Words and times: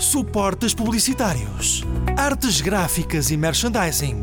suportes 0.00 0.72
publicitários, 0.72 1.84
artes 2.16 2.62
gráficas 2.62 3.30
e 3.30 3.36
merchandising. 3.36 4.20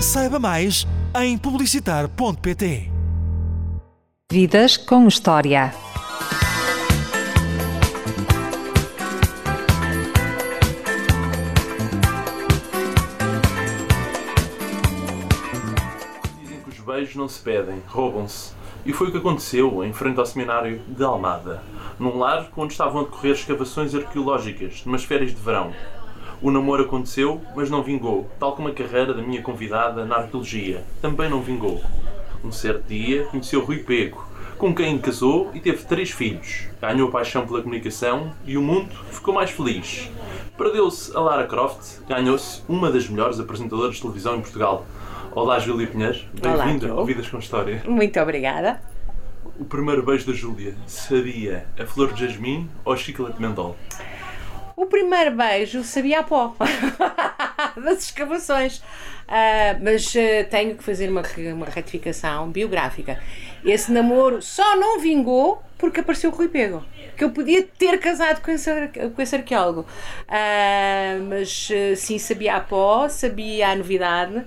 Saiba 0.00 0.38
mais 0.38 0.86
em 1.20 1.36
publicitar.pt. 1.36 2.90
Vidas 4.32 4.78
com 4.78 5.06
História. 5.06 5.74
Dizem 16.40 16.60
que 16.60 16.70
os 16.70 16.78
beijos 16.78 17.14
não 17.14 17.28
se 17.28 17.40
pedem, 17.40 17.82
roubam-se. 17.86 18.63
E 18.86 18.92
foi 18.92 19.08
o 19.08 19.10
que 19.10 19.16
aconteceu 19.16 19.82
em 19.82 19.94
frente 19.94 20.20
ao 20.20 20.26
seminário 20.26 20.78
de 20.86 21.02
Almada, 21.02 21.62
num 21.98 22.18
lar 22.18 22.50
onde 22.54 22.74
estavam 22.74 23.00
a 23.00 23.04
decorrer 23.04 23.32
escavações 23.32 23.94
arqueológicas, 23.94 24.82
numas 24.84 25.04
férias 25.04 25.30
de 25.30 25.40
verão. 25.40 25.72
O 26.42 26.50
namoro 26.50 26.84
aconteceu, 26.84 27.40
mas 27.56 27.70
não 27.70 27.82
vingou, 27.82 28.30
tal 28.38 28.54
como 28.54 28.68
a 28.68 28.72
carreira 28.74 29.14
da 29.14 29.22
minha 29.22 29.40
convidada 29.40 30.04
na 30.04 30.16
arqueologia. 30.16 30.84
Também 31.00 31.30
não 31.30 31.40
vingou. 31.40 31.80
Um 32.44 32.52
certo 32.52 32.86
dia 32.86 33.24
conheceu 33.24 33.64
Rui 33.64 33.78
Pego, 33.78 34.22
com 34.58 34.74
quem 34.74 34.98
casou 34.98 35.50
e 35.54 35.60
teve 35.60 35.82
três 35.84 36.10
filhos. 36.10 36.68
Ganhou 36.78 37.10
paixão 37.10 37.46
pela 37.46 37.62
comunicação 37.62 38.34
e 38.44 38.58
o 38.58 38.62
mundo 38.62 38.94
ficou 39.10 39.32
mais 39.32 39.50
feliz. 39.50 40.10
Perdeu-se 40.58 41.16
a 41.16 41.20
Lara 41.20 41.46
Croft, 41.46 42.00
ganhou-se 42.06 42.62
uma 42.68 42.90
das 42.90 43.08
melhores 43.08 43.40
apresentadoras 43.40 43.94
de 43.94 44.02
televisão 44.02 44.36
em 44.36 44.42
Portugal. 44.42 44.84
Olá, 45.34 45.58
Júlia 45.58 45.88
Pinheiro. 45.88 46.16
Olá, 46.44 46.64
Bem-vinda 46.64 46.92
ao 46.92 47.04
Vidas 47.04 47.26
com 47.26 47.40
História. 47.40 47.82
Muito 47.88 48.20
obrigada. 48.20 48.80
O 49.58 49.64
primeiro 49.64 50.04
beijo 50.04 50.28
da 50.28 50.32
Júlia 50.32 50.76
sabia 50.86 51.66
a 51.76 51.84
flor 51.84 52.12
de 52.12 52.24
jasmim 52.24 52.70
ou 52.84 52.92
a 52.92 52.96
chiclete 52.96 53.34
de 53.34 53.42
mendol? 53.42 53.76
O 54.76 54.86
primeiro 54.86 55.32
beijo 55.32 55.82
sabia 55.82 56.20
a 56.20 56.22
pó 56.22 56.54
das 57.84 58.04
escavações. 58.04 58.80
Ah, 59.26 59.76
mas 59.82 60.14
ah, 60.16 60.44
tenho 60.48 60.76
que 60.76 60.84
fazer 60.84 61.10
uma, 61.10 61.22
uma 61.52 61.66
retificação 61.66 62.48
biográfica. 62.50 63.18
Esse 63.64 63.90
namoro 63.90 64.40
só 64.40 64.76
não 64.76 65.00
vingou 65.00 65.60
porque 65.78 65.98
apareceu 65.98 66.30
o 66.30 66.32
Rui 66.32 66.48
Pego. 66.48 66.80
Que 67.16 67.24
eu 67.24 67.30
podia 67.30 67.66
ter 67.76 67.98
casado 67.98 68.40
com 68.40 68.52
esse, 68.52 68.70
com 69.16 69.20
esse 69.20 69.34
arqueólogo. 69.34 69.84
Ah, 70.28 71.18
mas 71.28 71.68
sim, 71.96 72.20
sabia 72.20 72.54
a 72.54 72.60
pó, 72.60 73.08
sabia 73.08 73.70
a 73.70 73.74
novidade. 73.74 74.44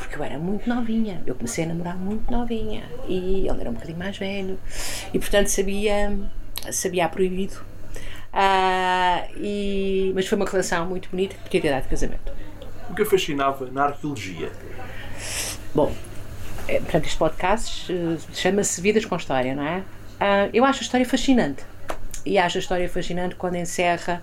Porque 0.00 0.16
eu 0.16 0.24
era 0.24 0.38
muito 0.38 0.68
novinha. 0.68 1.22
Eu 1.26 1.34
comecei 1.34 1.64
a 1.64 1.68
namorar 1.68 1.96
muito 1.96 2.30
novinha. 2.30 2.82
E 3.06 3.46
ele 3.46 3.60
era 3.60 3.70
um 3.70 3.74
bocadinho 3.74 3.98
mais 3.98 4.16
velho. 4.16 4.58
E 5.12 5.18
portanto 5.18 5.48
sabia, 5.48 6.18
sabia 6.72 7.04
a 7.04 7.08
proibido. 7.08 7.62
Ah, 8.32 9.26
e, 9.36 10.12
mas 10.14 10.26
foi 10.26 10.36
uma 10.36 10.46
relação 10.46 10.86
muito 10.86 11.10
bonita 11.10 11.34
que 11.34 11.42
podia 11.42 11.60
ter 11.60 11.70
dado 11.70 11.88
casamento. 11.88 12.32
O 12.88 12.94
que 12.94 13.02
a 13.02 13.06
fascinava 13.06 13.70
na 13.70 13.84
arqueologia? 13.84 14.50
Bom, 15.74 15.94
é, 16.66 16.80
portanto, 16.80 17.04
este 17.04 17.18
podcast 17.18 17.92
eh, 17.92 18.16
chama-se 18.32 18.80
Vidas 18.80 19.04
com 19.04 19.16
História, 19.16 19.54
não 19.54 19.66
é? 19.66 19.82
Ah, 20.18 20.48
eu 20.52 20.64
acho 20.64 20.80
a 20.80 20.82
história 20.82 21.06
fascinante. 21.06 21.64
E 22.24 22.38
acho 22.38 22.58
a 22.58 22.60
história 22.60 22.88
fascinante 22.88 23.34
quando 23.34 23.56
encerra 23.56 24.22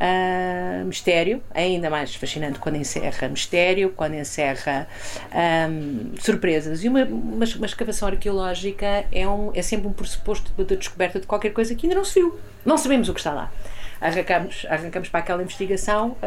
ah, 0.00 0.84
mistério, 0.84 1.42
ainda 1.52 1.90
mais 1.90 2.14
fascinante 2.14 2.58
quando 2.58 2.76
encerra 2.76 3.28
mistério, 3.28 3.92
quando 3.96 4.14
encerra 4.14 4.86
ahm, 5.32 6.14
surpresas. 6.20 6.84
E 6.84 6.88
uma, 6.88 7.04
uma, 7.04 7.44
uma 7.44 7.66
escavação 7.66 8.08
arqueológica 8.08 9.04
é, 9.10 9.26
um, 9.26 9.50
é 9.54 9.62
sempre 9.62 9.88
um 9.88 9.92
pressuposto 9.92 10.52
de, 10.56 10.64
de 10.64 10.76
descoberta 10.76 11.18
de 11.18 11.26
qualquer 11.26 11.50
coisa 11.50 11.74
que 11.74 11.86
ainda 11.86 11.96
não 11.96 12.04
se 12.04 12.20
viu. 12.20 12.38
Não 12.64 12.78
sabemos 12.78 13.08
o 13.08 13.14
que 13.14 13.20
está 13.20 13.32
lá. 13.32 13.52
Arrancamos, 14.00 14.64
arrancamos 14.68 15.08
para 15.08 15.20
aquela 15.20 15.42
investigação 15.42 16.16
ah, 16.22 16.26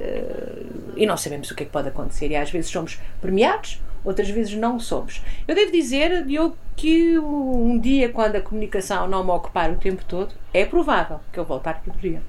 ah, 0.00 0.92
e 0.96 1.06
não 1.06 1.16
sabemos 1.16 1.50
o 1.50 1.54
que 1.54 1.62
é 1.62 1.66
que 1.66 1.72
pode 1.72 1.88
acontecer. 1.88 2.30
E 2.30 2.36
às 2.36 2.50
vezes 2.50 2.68
somos 2.68 2.98
premiados, 3.20 3.80
outras 4.04 4.28
vezes 4.28 4.54
não 4.54 4.80
somos. 4.80 5.22
Eu 5.46 5.54
devo 5.54 5.70
dizer, 5.70 6.24
Diogo, 6.24 6.56
que 6.74 7.16
um 7.16 7.78
dia, 7.78 8.08
quando 8.08 8.34
a 8.34 8.40
comunicação 8.40 9.06
não 9.06 9.22
me 9.22 9.30
ocupar 9.30 9.70
o 9.70 9.76
tempo 9.76 10.04
todo, 10.04 10.34
é 10.52 10.64
provável 10.64 11.20
que 11.32 11.38
eu 11.38 11.44
volte 11.44 11.68
à 11.68 11.72
arqueologia. 11.72 12.20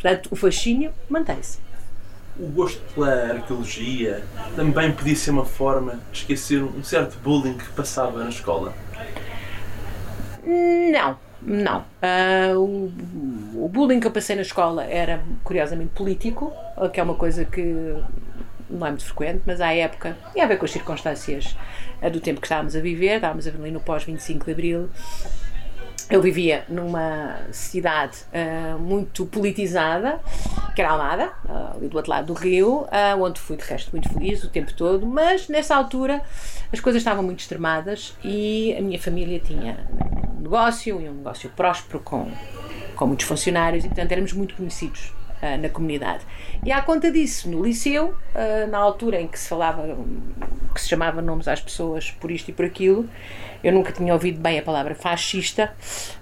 Portanto, 0.00 0.28
o 0.30 0.36
fascínio 0.36 0.92
mantém-se. 1.08 1.58
O 2.38 2.46
gosto 2.46 2.80
pela 2.94 3.32
arqueologia 3.32 4.22
também 4.54 4.92
podia 4.92 5.16
ser 5.16 5.30
uma 5.30 5.44
forma 5.44 5.98
de 6.12 6.18
esquecer 6.18 6.62
um 6.62 6.84
certo 6.84 7.18
bullying 7.18 7.58
que 7.58 7.68
passava 7.70 8.22
na 8.22 8.28
escola. 8.28 8.72
Não, 10.44 11.18
não. 11.42 11.84
Ah, 12.00 12.52
o, 12.54 12.92
o 13.56 13.68
bullying 13.68 13.98
que 13.98 14.06
eu 14.06 14.12
passei 14.12 14.36
na 14.36 14.42
escola 14.42 14.84
era 14.84 15.20
curiosamente 15.42 15.90
político, 15.90 16.52
que 16.92 17.00
é 17.00 17.02
uma 17.02 17.14
coisa 17.14 17.44
que 17.44 17.96
não 18.70 18.86
é 18.86 18.90
muito 18.90 19.04
frequente, 19.04 19.42
mas 19.44 19.60
à 19.60 19.74
época 19.74 20.16
tinha 20.32 20.44
a 20.44 20.48
ver 20.48 20.58
com 20.58 20.64
as 20.64 20.70
circunstâncias 20.70 21.56
ah, 22.00 22.08
do 22.08 22.20
tempo 22.20 22.40
que 22.40 22.46
estávamos 22.46 22.76
a 22.76 22.80
viver, 22.80 23.16
estávamos 23.16 23.48
ali 23.48 23.72
no 23.72 23.80
pós-25 23.80 24.44
de 24.44 24.52
Abril. 24.52 24.88
Eu 26.10 26.22
vivia 26.22 26.64
numa 26.70 27.36
cidade 27.52 28.18
ah, 28.32 28.78
muito 28.78 29.26
politizada, 29.26 30.18
que 30.74 30.80
era 30.80 30.92
Almada, 30.92 31.32
ah, 31.46 31.72
ali 31.76 31.86
do 31.86 31.96
outro 31.98 32.10
lado 32.10 32.28
do 32.28 32.32
rio, 32.32 32.86
ah, 32.90 33.14
onde 33.20 33.38
fui 33.38 33.58
de 33.58 33.64
resto 33.64 33.90
muito 33.92 34.08
feliz 34.08 34.42
o 34.42 34.48
tempo 34.48 34.72
todo, 34.72 35.06
mas 35.06 35.48
nessa 35.48 35.76
altura 35.76 36.22
as 36.72 36.80
coisas 36.80 37.00
estavam 37.00 37.22
muito 37.22 37.40
extremadas 37.40 38.16
e 38.24 38.74
a 38.78 38.80
minha 38.80 38.98
família 38.98 39.38
tinha 39.38 39.86
um 40.34 40.40
negócio 40.40 40.98
e 40.98 41.08
um 41.08 41.14
negócio 41.14 41.50
próspero 41.50 42.00
com, 42.00 42.30
com 42.96 43.06
muitos 43.06 43.26
funcionários 43.26 43.84
e 43.84 43.88
portanto 43.88 44.12
éramos 44.12 44.32
muito 44.32 44.54
conhecidos 44.54 45.12
ah, 45.42 45.56
na 45.56 45.68
comunidade. 45.68 46.24
E 46.64 46.72
à 46.72 46.82
conta 46.82 47.10
disso, 47.10 47.48
no 47.48 47.64
liceu, 47.64 48.14
ah, 48.34 48.66
na 48.66 48.78
altura 48.78 49.20
em 49.20 49.26
que 49.26 49.38
se 49.38 49.48
falava, 49.48 49.96
que 50.74 50.80
se 50.80 50.88
chamava 50.88 51.22
nomes 51.22 51.48
às 51.48 51.60
pessoas 51.60 52.10
por 52.10 52.30
isto 52.30 52.48
e 52.48 52.52
por 52.52 52.64
aquilo, 52.64 53.08
eu 53.62 53.72
nunca 53.72 53.92
tinha 53.92 54.12
ouvido 54.12 54.40
bem 54.40 54.58
a 54.58 54.62
palavra 54.62 54.94
fascista, 54.94 55.72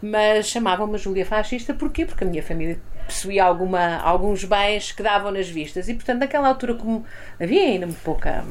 mas 0.03 0.49
chamavam-me 0.49 0.99
Júlia 0.99 1.26
fascista, 1.26 1.75
porquê? 1.75 2.06
Porque 2.06 2.25
a 2.25 2.26
minha 2.26 2.43
família 2.43 2.78
possuía 3.06 3.44
alguma, 3.44 3.99
alguns 3.99 4.44
bens 4.44 4.93
que 4.93 5.03
davam 5.03 5.31
nas 5.31 5.49
vistas 5.49 5.88
e 5.88 5.94
portanto 5.94 6.21
naquela 6.21 6.49
altura 6.49 6.75
como 6.75 7.05
havia 7.41 7.62
ainda 7.62 7.88
pouca 8.03 8.44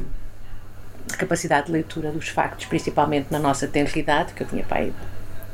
capacidade 1.18 1.66
de 1.66 1.72
leitura 1.72 2.10
dos 2.10 2.28
factos, 2.28 2.66
principalmente 2.66 3.28
na 3.30 3.38
nossa 3.38 3.68
tenridade, 3.68 4.32
que 4.32 4.42
eu 4.42 4.46
tinha 4.46 4.64
pai 4.64 4.92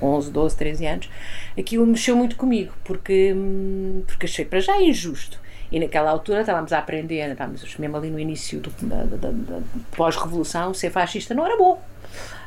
11, 0.03 0.31
12, 0.31 0.57
13 0.57 0.87
anos, 0.87 1.11
aquilo 1.59 1.87
mexeu 1.87 2.17
muito 2.17 2.37
comigo, 2.37 2.73
porque, 2.85 3.33
hum, 3.35 4.03
porque 4.07 4.27
achei 4.27 4.45
para 4.45 4.61
já 4.61 4.81
injusto. 4.81 5.41
E 5.71 5.81
naquela 5.81 6.11
altura 6.11 6.41
estávamos 6.41 6.73
a 6.73 6.79
aprender, 6.79 7.31
estávamos 7.31 7.77
mesmo 7.79 7.97
ali 7.97 8.11
no 8.11 8.19
início 8.19 8.61
do, 8.61 8.71
da, 8.83 9.05
da- 9.05 9.31
da- 9.31 9.61
pós-revolução, 9.97 10.75
ser 10.75 10.91
fascista 10.91 11.33
não 11.35 11.47
era 11.47 11.57
bom. 11.57 11.81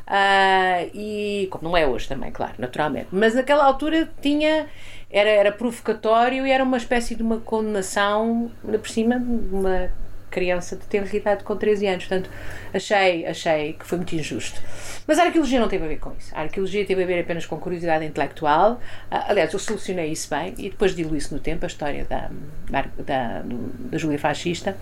Ah, 0.07 0.83
e 0.93 1.47
como 1.49 1.63
não 1.63 1.75
é 1.75 1.87
hoje 1.87 2.07
também, 2.07 2.31
claro, 2.31 2.53
naturalmente. 2.59 3.07
Mas 3.11 3.33
naquela 3.33 3.63
altura 3.65 4.07
tinha 4.21 4.67
era, 5.09 5.29
era 5.29 5.51
provocatório 5.51 6.45
e 6.45 6.51
era 6.51 6.63
uma 6.63 6.77
espécie 6.77 7.15
de 7.15 7.23
uma 7.23 7.37
condenação, 7.37 8.51
por 8.61 8.87
cima, 8.87 9.15
uma 9.15 9.89
criança 10.35 10.75
de 10.75 10.85
ter 10.85 11.15
idade 11.15 11.45
com 11.45 11.55
13 11.55 11.87
anos. 11.87 12.05
Portanto, 12.05 12.29
achei, 12.73 13.25
achei 13.25 13.73
que 13.73 13.85
foi 13.85 13.97
muito 13.97 14.13
injusto. 14.13 14.61
Mas 15.07 15.17
a 15.17 15.23
arqueologia 15.23 15.61
não 15.61 15.69
teve 15.69 15.85
a 15.85 15.87
ver 15.87 15.99
com 15.99 16.11
isso. 16.19 16.35
A 16.35 16.41
arqueologia 16.41 16.85
teve 16.85 17.03
a 17.03 17.05
ver 17.05 17.21
apenas 17.21 17.45
com 17.45 17.57
curiosidade 17.57 18.03
intelectual. 18.03 18.81
Ah, 19.09 19.27
aliás, 19.29 19.53
eu 19.53 19.59
solucionei 19.59 20.11
isso 20.11 20.29
bem 20.29 20.53
e 20.57 20.69
depois 20.69 20.93
diluí 20.93 21.19
isso 21.19 21.33
no 21.33 21.39
tempo, 21.39 21.63
a 21.63 21.67
história 21.67 22.03
da, 22.03 22.29
da, 22.69 22.85
da, 22.97 23.43
da 23.45 23.97
Júlia 23.97 24.19
Fascista. 24.19 24.75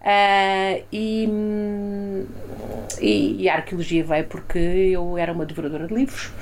Ah, 0.00 0.76
e, 0.90 1.28
e, 3.00 3.42
e 3.42 3.48
a 3.48 3.54
arqueologia 3.54 4.02
veio 4.02 4.24
porque 4.24 4.58
eu 4.58 5.16
era 5.16 5.32
uma 5.32 5.46
devoradora 5.46 5.86
de 5.86 5.94
livros. 5.94 6.32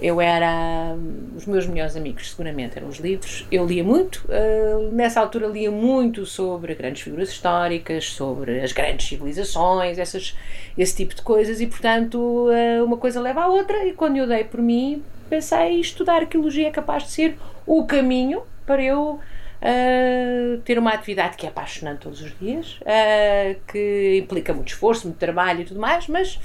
Eu 0.00 0.20
era. 0.20 0.96
Os 1.36 1.46
meus 1.46 1.66
melhores 1.66 1.94
amigos, 1.94 2.30
seguramente, 2.30 2.78
eram 2.78 2.88
os 2.88 2.98
livros. 2.98 3.46
Eu 3.52 3.64
lia 3.64 3.84
muito. 3.84 4.24
ah, 4.28 4.88
nessa 4.92 5.20
altura, 5.20 5.46
lia 5.46 5.70
muito 5.70 6.26
sobre 6.26 6.74
grandes 6.74 7.02
figuras 7.02 7.28
históricas, 7.28 8.07
sobre 8.10 8.60
as 8.60 8.72
grandes 8.72 9.08
civilizações, 9.08 9.98
essas, 9.98 10.36
esse 10.76 10.96
tipo 10.96 11.14
de 11.14 11.22
coisas. 11.22 11.60
E, 11.60 11.66
portanto, 11.66 12.48
ah, 12.50 12.84
uma 12.84 12.96
coisa 12.96 13.20
leva 13.20 13.42
à 13.42 13.48
outra. 13.48 13.84
E 13.86 13.92
quando 13.92 14.16
eu 14.16 14.26
dei 14.26 14.44
por 14.44 14.60
mim, 14.60 15.02
pensei 15.28 15.80
estudar 15.80 16.22
arqueologia 16.22 16.68
é 16.68 16.70
capaz 16.70 17.04
de 17.04 17.10
ser 17.10 17.38
o 17.66 17.84
caminho 17.86 18.42
para 18.66 18.82
eu 18.82 19.20
uh, 19.62 20.58
ter 20.64 20.78
uma 20.78 20.92
atividade 20.92 21.36
que 21.36 21.46
é 21.46 21.48
apaixonante 21.48 22.00
todos 22.00 22.20
os 22.20 22.38
dias, 22.38 22.78
uh, 22.82 23.58
que 23.66 24.18
implica 24.22 24.52
muito 24.52 24.68
esforço, 24.68 25.06
muito 25.06 25.18
trabalho 25.18 25.62
e 25.62 25.64
tudo 25.64 25.80
mais, 25.80 26.06
mas 26.06 26.36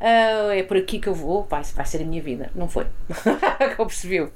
uh, 0.00 0.50
é 0.52 0.62
por 0.62 0.76
aqui 0.76 0.98
que 0.98 1.08
eu 1.08 1.14
vou, 1.14 1.44
vai, 1.44 1.62
vai 1.62 1.86
ser 1.86 2.02
a 2.02 2.04
minha 2.04 2.22
vida. 2.22 2.50
Não 2.54 2.68
foi. 2.68 2.86
Como 3.76 3.88
percebeu? 3.88 4.30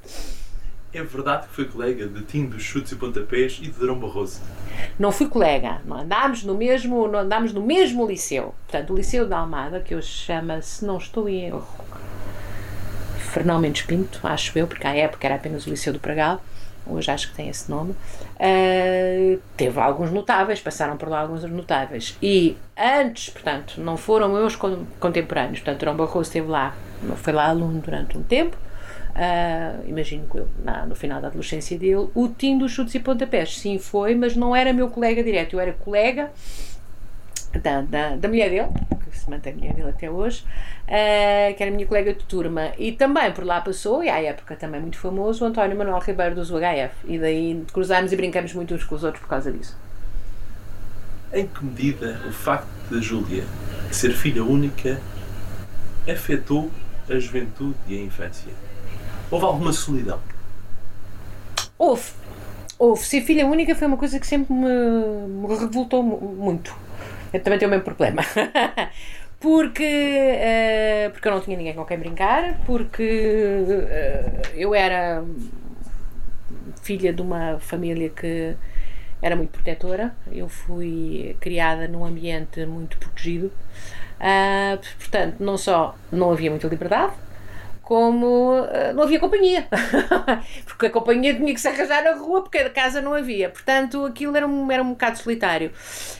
É 0.95 1.03
verdade 1.03 1.47
que 1.47 1.53
foi 1.53 1.65
colega 1.65 2.07
de 2.07 2.21
Tim 2.21 2.45
dos 2.45 2.63
Chutes 2.63 2.93
e 2.93 2.95
Pontapés 2.95 3.59
e 3.61 3.67
de 3.67 3.77
Drão 3.77 3.99
Barroso. 3.99 4.39
Não 4.97 5.11
fui 5.11 5.27
colega, 5.27 5.81
não 5.83 5.97
andámos 5.97 6.41
no 6.45 6.55
mesmo, 6.55 7.05
não 7.05 7.19
andámos 7.19 7.51
no 7.51 7.61
mesmo 7.61 8.07
liceu. 8.07 8.55
Portanto, 8.65 8.93
o 8.93 8.95
Liceu 8.95 9.27
da 9.27 9.39
Almada, 9.39 9.81
que 9.81 9.93
hoje 9.93 10.07
chama, 10.07 10.61
se 10.61 10.85
não 10.85 10.97
estou 10.97 11.27
em 11.27 11.47
erro, 11.47 11.67
Fernão 13.17 13.59
Mendes 13.59 13.81
Pinto, 13.81 14.21
acho 14.23 14.57
eu, 14.57 14.67
porque 14.67 14.87
à 14.87 14.95
época 14.95 15.27
era 15.27 15.35
apenas 15.35 15.67
o 15.67 15.69
Liceu 15.69 15.91
do 15.91 15.99
Pragal. 15.99 16.41
hoje 16.87 17.11
acho 17.11 17.29
que 17.29 17.35
tem 17.35 17.49
esse 17.49 17.69
nome, 17.69 17.91
uh, 17.91 19.41
teve 19.57 19.77
alguns 19.77 20.11
notáveis, 20.11 20.61
passaram 20.61 20.95
por 20.95 21.09
lá 21.09 21.19
alguns 21.19 21.43
notáveis. 21.43 22.17
E 22.21 22.55
antes, 22.77 23.31
portanto, 23.31 23.81
não 23.81 23.97
foram 23.97 24.29
meus 24.29 24.55
contemporâneos, 24.55 25.59
portanto, 25.59 25.79
Durão 25.79 25.97
Barroso 25.97 26.29
esteve 26.29 26.47
lá, 26.47 26.73
foi 27.17 27.33
lá 27.33 27.49
aluno 27.49 27.81
durante 27.81 28.17
um 28.17 28.23
tempo, 28.23 28.55
Uh, 29.15 29.87
imagino 29.87 30.27
que 30.29 30.37
eu, 30.37 30.47
na, 30.61 30.85
no 30.85 30.93
final 30.93 31.21
da 31.21 31.29
adolescência 31.29 31.79
dele, 31.79 32.09
o 32.13 32.27
Tim 32.27 32.57
dos 32.57 32.73
chutes 32.73 32.93
e 32.95 32.99
pontapés, 32.99 33.57
sim, 33.57 33.79
foi, 33.79 34.13
mas 34.13 34.35
não 34.35 34.53
era 34.53 34.73
meu 34.73 34.89
colega 34.89 35.23
direto, 35.23 35.53
eu 35.53 35.59
era 35.61 35.71
colega 35.71 36.33
da, 37.63 37.79
da, 37.79 38.17
da 38.17 38.27
mulher 38.27 38.49
dele, 38.49 38.67
que 39.09 39.17
se 39.17 39.29
mantém 39.29 39.53
a 39.53 39.55
mulher 39.55 39.73
dele 39.73 39.89
até 39.89 40.11
hoje, 40.11 40.43
uh, 40.43 41.55
que 41.55 41.63
era 41.63 41.71
minha 41.71 41.87
colega 41.87 42.13
de 42.13 42.25
turma, 42.25 42.73
e 42.77 42.91
também 42.91 43.31
por 43.31 43.45
lá 43.45 43.61
passou, 43.61 44.03
e 44.03 44.09
à 44.09 44.21
época 44.21 44.53
também 44.57 44.81
muito 44.81 44.97
famoso, 44.97 45.45
o 45.45 45.47
António 45.47 45.77
Manuel 45.77 45.99
Ribeiro 45.99 46.35
do 46.35 46.41
UHF, 46.41 46.93
e 47.05 47.17
daí 47.17 47.63
cruzámos 47.71 48.11
e 48.11 48.17
brincamos 48.17 48.53
muito 48.53 48.75
uns 48.75 48.83
com 48.83 48.95
os 48.95 49.03
outros 49.05 49.21
por 49.21 49.29
causa 49.29 49.49
disso. 49.49 49.77
Em 51.31 51.47
que 51.47 51.63
medida 51.63 52.19
o 52.27 52.33
facto 52.33 52.67
de 52.91 53.01
Júlia 53.01 53.45
ser 53.91 54.11
filha 54.11 54.43
única 54.43 54.99
afetou 56.05 56.69
a 57.09 57.17
juventude 57.17 57.77
e 57.87 57.97
a 57.97 58.01
infância? 58.01 58.64
Houve 59.31 59.45
alguma 59.45 59.73
solidão? 59.73 60.19
Houve. 61.77 62.11
Houve. 62.77 63.03
Ser 63.03 63.21
filha 63.21 63.45
única 63.45 63.75
foi 63.75 63.87
uma 63.87 63.97
coisa 63.97 64.19
que 64.19 64.27
sempre 64.27 64.53
me, 64.53 64.67
me 65.27 65.55
revoltou 65.55 66.03
muito. 66.03 66.75
Eu 67.33 67.41
também 67.41 67.59
tenho 67.59 67.69
o 67.69 67.71
mesmo 67.71 67.85
problema. 67.85 68.21
porque, 69.39 69.83
uh, 69.83 71.11
porque 71.11 71.27
eu 71.27 71.31
não 71.31 71.41
tinha 71.41 71.57
ninguém 71.57 71.73
com 71.73 71.85
quem 71.85 71.97
brincar, 71.97 72.59
porque 72.65 73.03
uh, 73.03 74.47
eu 74.55 74.73
era 74.73 75.23
filha 76.81 77.11
de 77.11 77.21
uma 77.21 77.59
família 77.59 78.09
que 78.09 78.55
era 79.21 79.35
muito 79.35 79.51
protetora. 79.51 80.15
Eu 80.31 80.47
fui 80.47 81.35
criada 81.39 81.87
num 81.87 82.05
ambiente 82.05 82.65
muito 82.65 82.97
protegido. 82.97 83.51
Uh, 84.19 84.77
portanto, 84.97 85.35
não 85.39 85.57
só 85.57 85.95
não 86.11 86.31
havia 86.31 86.49
muita 86.49 86.67
liberdade, 86.67 87.13
como 87.85 88.61
uh, 88.61 88.93
não 88.95 89.03
havia 89.03 89.19
companhia. 89.19 89.67
porque 90.65 90.87
a 90.87 90.89
companhia 90.89 91.35
tinha 91.35 91.53
que 91.53 91.61
se 91.61 91.67
arranjar 91.67 92.03
na 92.03 92.15
rua, 92.15 92.41
porque 92.41 92.57
a 92.57 92.69
casa 92.69 92.99
não 92.99 93.13
havia. 93.13 93.47
Portanto, 93.47 94.03
aquilo 94.05 94.35
era 94.35 94.47
um, 94.47 94.71
era 94.71 94.81
um 94.81 94.89
bocado 94.89 95.19
solitário. 95.19 95.71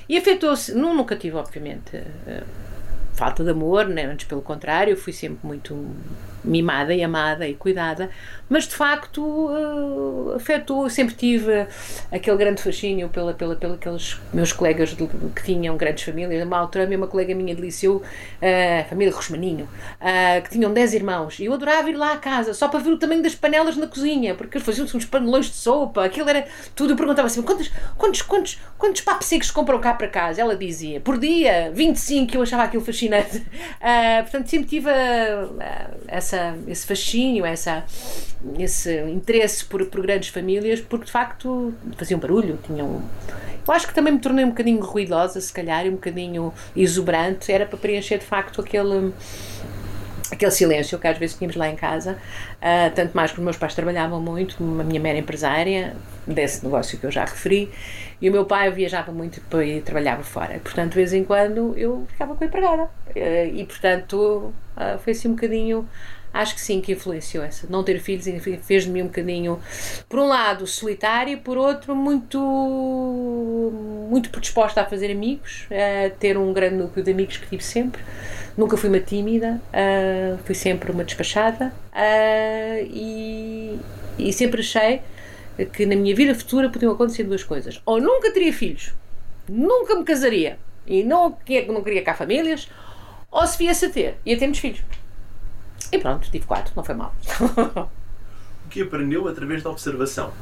E 0.07 0.15
afetou-se, 0.15 0.73
nunca 0.75 1.15
tive, 1.15 1.35
obviamente, 1.35 1.97
uh, 1.97 2.45
falta 3.15 3.44
de 3.44 3.50
amor, 3.50 3.88
né? 3.88 4.06
antes 4.06 4.27
pelo 4.27 4.44
contrário, 4.44 4.95
fui 4.95 5.12
sempre 5.12 5.39
muito 5.41 5.73
mimada 6.45 6.94
e 6.94 7.03
amada 7.03 7.47
e 7.47 7.53
cuidada, 7.53 8.09
mas 8.50 8.68
de 8.68 8.75
facto 8.75 9.21
uh, 9.21 10.33
afetou, 10.36 10.89
sempre 10.89 11.15
tive 11.15 11.68
aquele 12.12 12.38
grande 12.38 12.62
fascínio 12.62 13.09
pela, 13.09 13.33
pela, 13.33 13.56
pela 13.56 13.75
aqueles 13.75 14.19
meus 14.33 14.53
colegas 14.53 14.89
de, 14.89 15.07
que 15.07 15.44
tinham 15.44 15.75
grandes 15.75 16.03
famílias, 16.03 16.45
uma 16.45 16.57
altura 16.57 16.86
uma 16.95 17.07
colega 17.07 17.33
minha 17.33 17.56
de 17.56 17.62
liceu, 17.62 17.97
uh, 17.97 18.89
família 18.89 19.13
Rosmaninho, 19.13 19.65
uh, 19.65 20.42
que 20.44 20.50
tinham 20.51 20.71
10 20.71 20.94
irmãos, 20.94 21.39
e 21.39 21.45
eu 21.45 21.53
adorava 21.53 21.89
ir 21.89 21.95
lá 21.95 22.13
à 22.13 22.18
casa, 22.18 22.53
só 22.53 22.68
para 22.68 22.80
ver 22.80 22.91
o 22.91 22.98
tamanho 22.98 23.24
das 23.24 23.33
panelas 23.33 23.75
na 23.75 23.88
cozinha, 23.88 24.36
porque 24.36 24.57
eles 24.57 24.65
faziam 24.65 24.86
uns 24.86 25.06
panelões 25.06 25.48
de 25.48 25.56
sopa, 25.56 26.06
aquilo 26.06 26.30
era 26.30 26.45
tudo, 26.75 26.94
eu 26.94 26.98
perguntava 26.98 27.25
assim, 27.25 27.41
quantos, 27.41 27.71
quantos, 27.98 28.21
quantos, 28.21 28.59
quantos 28.77 29.01
papos 29.01 29.27
secos 29.27 29.50
compram 29.50 29.80
cá 29.80 29.94
para 29.94 30.07
casa? 30.07 30.39
Ela 30.39 30.56
dizia, 30.56 31.01
por 31.01 31.18
dia, 31.18 31.71
25, 31.74 32.36
eu 32.36 32.44
achava 32.44 32.63
aquilo 32.63 32.83
fascinante. 32.83 33.38
Uh, 33.38 34.21
portanto, 34.24 34.48
sempre 34.48 34.68
tive 34.68 34.89
essa 36.07 36.34
essa, 36.35 36.57
esse 36.67 36.85
fascínio, 36.85 37.45
essa, 37.45 37.83
esse 38.59 38.99
interesse 39.03 39.63
por, 39.65 39.85
por 39.85 40.01
grandes 40.01 40.29
famílias, 40.29 40.81
porque 40.81 41.05
de 41.05 41.11
facto 41.11 41.73
faziam 41.97 42.19
barulho, 42.19 42.59
tinham. 42.63 43.01
Eu 43.67 43.73
acho 43.73 43.87
que 43.87 43.93
também 43.93 44.13
me 44.13 44.19
tornei 44.19 44.45
um 44.45 44.49
bocadinho 44.49 44.79
ruidosa, 44.81 45.39
se 45.41 45.51
calhar, 45.51 45.85
e 45.85 45.89
um 45.89 45.93
bocadinho 45.93 46.53
exuberante, 46.75 47.51
era 47.51 47.65
para 47.65 47.77
preencher 47.77 48.19
de 48.19 48.25
facto 48.25 48.61
aquele 48.61 49.13
aquele 50.31 50.51
silêncio 50.51 50.97
que 50.97 51.07
às 51.07 51.17
vezes 51.17 51.37
tínhamos 51.37 51.55
lá 51.55 51.69
em 51.69 51.75
casa, 51.75 52.13
uh, 52.13 52.93
tanto 52.95 53.15
mais 53.15 53.31
que 53.31 53.38
os 53.38 53.43
meus 53.43 53.57
pais 53.57 53.75
trabalhavam 53.75 54.19
muito, 54.19 54.57
a 54.59 54.83
minha 54.83 54.99
mãe 54.99 55.11
era 55.11 55.19
empresária 55.19 55.95
desse 56.25 56.63
negócio 56.63 56.97
que 56.97 57.05
eu 57.05 57.11
já 57.11 57.25
referi, 57.25 57.71
e 58.19 58.27
o 58.27 58.31
meu 58.31 58.43
pai 58.43 58.71
viajava 58.71 59.11
muito 59.11 59.39
e 59.61 59.81
trabalhava 59.81 60.23
fora. 60.23 60.59
Portanto, 60.59 60.91
de 60.91 60.95
vez 60.95 61.13
em 61.13 61.23
quando 61.23 61.77
eu 61.77 62.05
ficava 62.09 62.35
com 62.35 62.43
a 62.43 62.47
empregada. 62.47 62.83
Uh, 63.15 63.55
e, 63.55 63.65
portanto, 63.65 64.51
uh, 64.75 64.97
foi 64.99 65.13
assim 65.13 65.27
um 65.27 65.35
bocadinho 65.35 65.88
acho 66.35 66.53
que 66.53 66.61
sim, 66.61 66.81
que 66.81 66.91
influenciou 66.91 67.43
essa. 67.43 67.65
Não 67.69 67.81
ter 67.81 67.97
filhos 67.99 68.25
fez 68.61 68.83
de 68.83 68.89
mim 68.89 69.03
um 69.03 69.07
bocadinho, 69.07 69.59
por 70.09 70.19
um 70.19 70.27
lado, 70.27 70.67
solitária, 70.67 71.37
por 71.37 71.57
outro, 71.57 71.95
muito, 71.95 72.39
muito 74.09 74.29
predisposta 74.29 74.81
a 74.81 74.85
fazer 74.85 75.11
amigos, 75.11 75.65
a 75.71 76.09
ter 76.09 76.37
um 76.37 76.51
grande 76.51 76.75
núcleo 76.75 77.03
de 77.03 77.11
amigos 77.11 77.37
que 77.37 77.47
tive 77.47 77.63
sempre. 77.63 78.03
Nunca 78.57 78.75
fui 78.75 78.89
uma 78.89 78.99
tímida, 78.99 79.61
uh, 79.69 80.37
fui 80.43 80.55
sempre 80.55 80.91
uma 80.91 81.03
despachada 81.03 81.73
uh, 81.93 82.88
e, 82.89 83.79
e 84.17 84.33
sempre 84.33 84.59
achei 84.59 85.01
que 85.71 85.85
na 85.85 85.95
minha 85.95 86.13
vida 86.13 86.35
futura 86.35 86.69
podiam 86.69 86.91
acontecer 86.91 87.23
duas 87.23 87.43
coisas. 87.43 87.81
Ou 87.85 88.01
nunca 88.01 88.31
teria 88.31 88.51
filhos, 88.51 88.93
nunca 89.47 89.95
me 89.95 90.03
casaria 90.03 90.59
e 90.85 91.01
não, 91.03 91.38
não 91.67 91.81
queria 91.81 92.01
cá 92.03 92.13
famílias, 92.13 92.67
ou 93.31 93.45
se 93.47 93.57
viesse 93.57 93.85
a 93.85 93.89
ter, 93.89 94.17
ia 94.25 94.38
ter 94.38 94.45
muitos 94.45 94.59
filhos. 94.59 94.81
E 95.95 96.00
pronto, 96.00 96.30
tive 96.30 96.45
quatro, 96.45 96.74
não 96.75 96.83
foi 96.83 96.94
mal. 96.94 97.15
o 98.65 98.69
que 98.69 98.81
aprendeu 98.81 99.27
através 99.30 99.63
da 99.63 99.69
observação? 99.69 100.33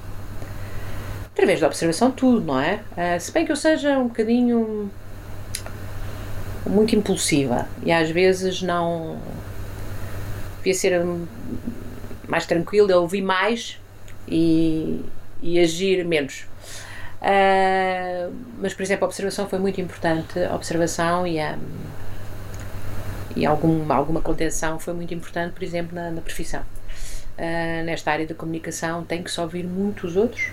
Através 1.32 1.60
da 1.60 1.68
observação, 1.68 2.12
tudo, 2.12 2.44
não 2.44 2.60
é? 2.60 2.82
Uh, 2.98 3.20
se 3.20 3.32
bem 3.32 3.46
que 3.46 3.52
eu 3.52 3.56
seja 3.56 4.00
um 4.00 4.08
bocadinho 4.08 4.90
muito 6.66 6.96
impulsiva 6.96 7.68
e 7.84 7.92
às 7.92 8.10
vezes 8.10 8.64
não. 8.64 9.20
devia 10.58 10.74
ser 10.74 11.06
mais 12.28 12.48
tranquila, 12.48 12.98
ouvir 12.98 13.22
mais 13.22 13.80
e, 14.28 15.06
e 15.40 15.60
agir 15.60 16.04
menos. 16.04 16.48
Uh, 17.22 18.34
mas, 18.60 18.74
por 18.74 18.82
exemplo, 18.82 19.06
a 19.06 19.08
observação 19.08 19.48
foi 19.48 19.60
muito 19.60 19.80
importante. 19.80 20.40
A 20.44 20.56
observação 20.56 21.28
e 21.28 21.40
a 21.40 21.60
e 23.36 23.46
algum, 23.46 23.92
alguma 23.92 24.22
contenção 24.22 24.80
foi 24.80 24.94
muito 24.94 25.14
importante, 25.14 25.54
por 25.54 25.64
exemplo, 25.64 25.96
na, 25.96 26.12
na 26.12 26.22
profissão. 26.22 26.62
Uh, 27.38 27.84
nesta 27.84 28.12
área 28.12 28.28
da 28.28 28.36
comunicação 28.36 29.04
tem 29.04 29.24
que 29.24 29.32
se 29.32 29.42
ouvir 29.42 29.64
muito 29.64 30.06
os 30.06 30.16
outros, 30.16 30.52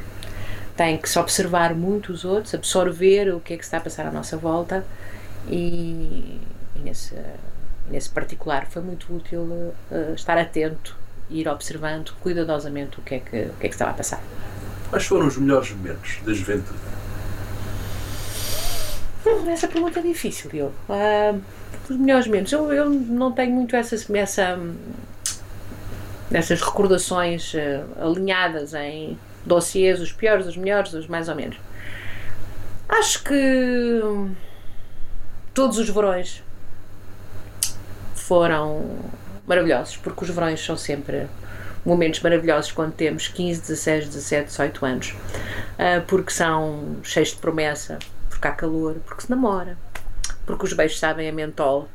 tem 0.76 0.96
que 0.96 1.08
se 1.08 1.18
observar 1.18 1.74
muito 1.74 2.10
os 2.10 2.24
outros, 2.24 2.54
absorver 2.54 3.34
o 3.34 3.40
que 3.40 3.52
é 3.52 3.56
que 3.56 3.64
está 3.64 3.76
a 3.76 3.80
passar 3.80 4.06
à 4.06 4.10
nossa 4.10 4.36
volta 4.36 4.84
e, 5.46 6.40
e 6.74 6.78
nesse, 6.82 7.14
nesse 7.90 8.08
particular 8.08 8.66
foi 8.66 8.80
muito 8.80 9.14
útil 9.14 9.40
uh, 9.42 10.14
estar 10.14 10.38
atento 10.38 10.96
e 11.28 11.40
ir 11.40 11.48
observando 11.48 12.12
cuidadosamente 12.20 12.98
o 12.98 13.02
que, 13.02 13.16
é 13.16 13.20
que, 13.20 13.36
o 13.42 13.54
que 13.54 13.66
é 13.66 13.68
que 13.68 13.74
estava 13.74 13.90
a 13.90 13.94
passar. 13.94 14.22
Quais 14.88 15.04
foram 15.06 15.26
os 15.26 15.36
melhores 15.36 15.70
momentos 15.70 16.18
da 16.24 16.32
juventude? 16.32 16.78
Hum, 19.26 19.50
essa 19.50 19.68
pergunta 19.68 20.00
é 20.00 20.02
difícil, 20.02 20.50
eu. 20.54 20.72
Uh, 20.88 21.40
melhores 21.96 22.26
momentos. 22.26 22.52
Eu, 22.52 22.72
eu 22.72 22.90
não 22.90 23.32
tenho 23.32 23.52
muito 23.52 23.74
essas, 23.76 24.08
essa, 24.10 24.58
essas 26.32 26.60
recordações 26.60 27.54
uh, 27.54 28.04
alinhadas 28.04 28.74
em 28.74 29.18
dossiês, 29.44 30.00
os 30.00 30.12
piores, 30.12 30.46
os 30.46 30.56
melhores, 30.56 30.92
os 30.92 31.06
mais 31.06 31.28
ou 31.28 31.34
menos. 31.34 31.56
Acho 32.88 33.22
que 33.22 34.00
todos 35.54 35.78
os 35.78 35.88
verões 35.88 36.42
foram 38.14 38.84
maravilhosos, 39.46 39.96
porque 39.96 40.24
os 40.24 40.30
verões 40.30 40.64
são 40.64 40.76
sempre 40.76 41.26
momentos 41.84 42.20
maravilhosos 42.20 42.72
quando 42.72 42.92
temos 42.92 43.28
15, 43.28 43.60
16, 43.62 44.06
17, 44.06 44.46
18 44.46 44.86
anos, 44.86 45.08
uh, 45.10 46.04
porque 46.06 46.30
são 46.30 46.96
cheios 47.02 47.30
de 47.30 47.36
promessa, 47.36 47.98
porque 48.28 48.46
há 48.46 48.52
calor, 48.52 48.96
porque 49.06 49.22
se 49.22 49.30
namora, 49.30 49.76
porque 50.50 50.66
os 50.66 50.72
beijos 50.72 50.98
sabem 50.98 51.28
a 51.28 51.32
mentol 51.32 51.88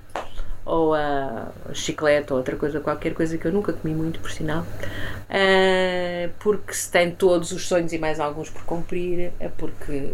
ou 0.66 0.96
a 0.96 1.52
chiclete 1.74 2.32
ou 2.32 2.40
outra 2.40 2.56
coisa, 2.56 2.80
qualquer 2.80 3.14
coisa 3.14 3.38
que 3.38 3.46
eu 3.46 3.52
nunca 3.52 3.74
comi 3.74 3.94
muito, 3.94 4.20
por 4.20 4.32
sinal, 4.32 4.62
uh, 4.64 6.32
porque 6.40 6.74
se 6.74 6.90
tem 6.90 7.12
todos 7.12 7.52
os 7.52 7.68
sonhos 7.68 7.92
e 7.92 8.00
mais 8.00 8.18
alguns 8.18 8.50
por 8.50 8.64
cumprir, 8.64 9.34
é 9.42 9.50
porque 9.50 10.10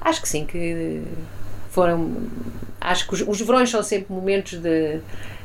acho 0.00 0.22
que 0.22 0.28
sim, 0.28 0.46
que 0.46 1.02
foram. 1.70 2.16
Acho 2.80 3.08
que 3.08 3.14
os, 3.14 3.20
os 3.22 3.40
verões 3.40 3.68
são 3.68 3.82
sempre 3.82 4.12
momentos 4.14 4.60
de, 4.60 5.00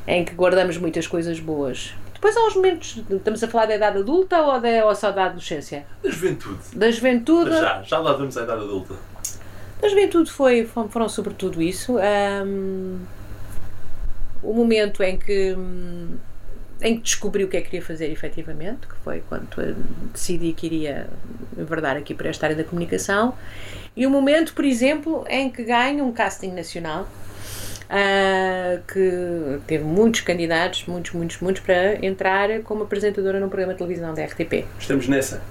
em 0.06 0.24
que 0.24 0.32
guardamos 0.32 0.78
muitas 0.78 1.08
coisas 1.08 1.40
boas. 1.40 1.92
Depois 2.14 2.36
há 2.36 2.46
os 2.46 2.54
momentos, 2.54 3.02
estamos 3.10 3.42
a 3.42 3.48
falar 3.48 3.66
da 3.66 3.74
idade 3.74 3.98
adulta 3.98 4.40
ou, 4.40 4.60
da, 4.60 4.86
ou 4.86 4.94
só 4.94 5.10
da 5.10 5.26
adolescência? 5.26 5.84
Da 6.02 6.08
juventude. 6.08 6.60
Da 6.72 6.90
juventude. 6.90 7.50
Já, 7.50 7.82
já 7.82 7.98
lá 7.98 8.12
vamos 8.12 8.38
à 8.38 8.44
idade 8.44 8.62
adulta. 8.62 8.94
A 9.84 9.88
juventude 9.88 10.30
foi, 10.30 10.64
foram 10.64 11.10
sobretudo 11.10 11.60
isso. 11.60 11.98
Um, 11.98 13.00
o 14.42 14.54
momento 14.54 15.02
em 15.02 15.18
que 15.18 15.54
em 16.82 16.96
que 16.96 17.02
descobri 17.02 17.44
o 17.44 17.48
que 17.48 17.56
é 17.56 17.60
que 17.60 17.70
queria 17.70 17.84
fazer 17.84 18.10
efetivamente, 18.10 18.86
que 18.86 18.94
foi 19.04 19.22
quando 19.28 19.76
decidi 20.12 20.52
que 20.52 20.66
iria 20.66 21.06
enverdar 21.56 21.96
aqui 21.96 22.14
para 22.14 22.28
esta 22.30 22.46
área 22.46 22.56
da 22.56 22.64
comunicação, 22.64 23.34
e 23.94 24.06
o 24.06 24.10
momento, 24.10 24.54
por 24.54 24.64
exemplo, 24.64 25.24
em 25.28 25.50
que 25.50 25.62
ganho 25.64 26.04
um 26.04 26.12
casting 26.12 26.52
nacional, 26.52 27.06
uh, 27.84 28.82
que 28.90 29.60
teve 29.66 29.84
muitos 29.84 30.22
candidatos, 30.22 30.84
muitos, 30.86 31.12
muitos, 31.12 31.40
muitos, 31.40 31.62
para 31.62 32.04
entrar 32.04 32.60
como 32.62 32.84
apresentadora 32.84 33.38
num 33.38 33.48
programa 33.48 33.74
de 33.74 33.78
televisão 33.78 34.14
da 34.14 34.24
RTP. 34.24 34.66
Estamos 34.78 35.08
nessa. 35.08 35.42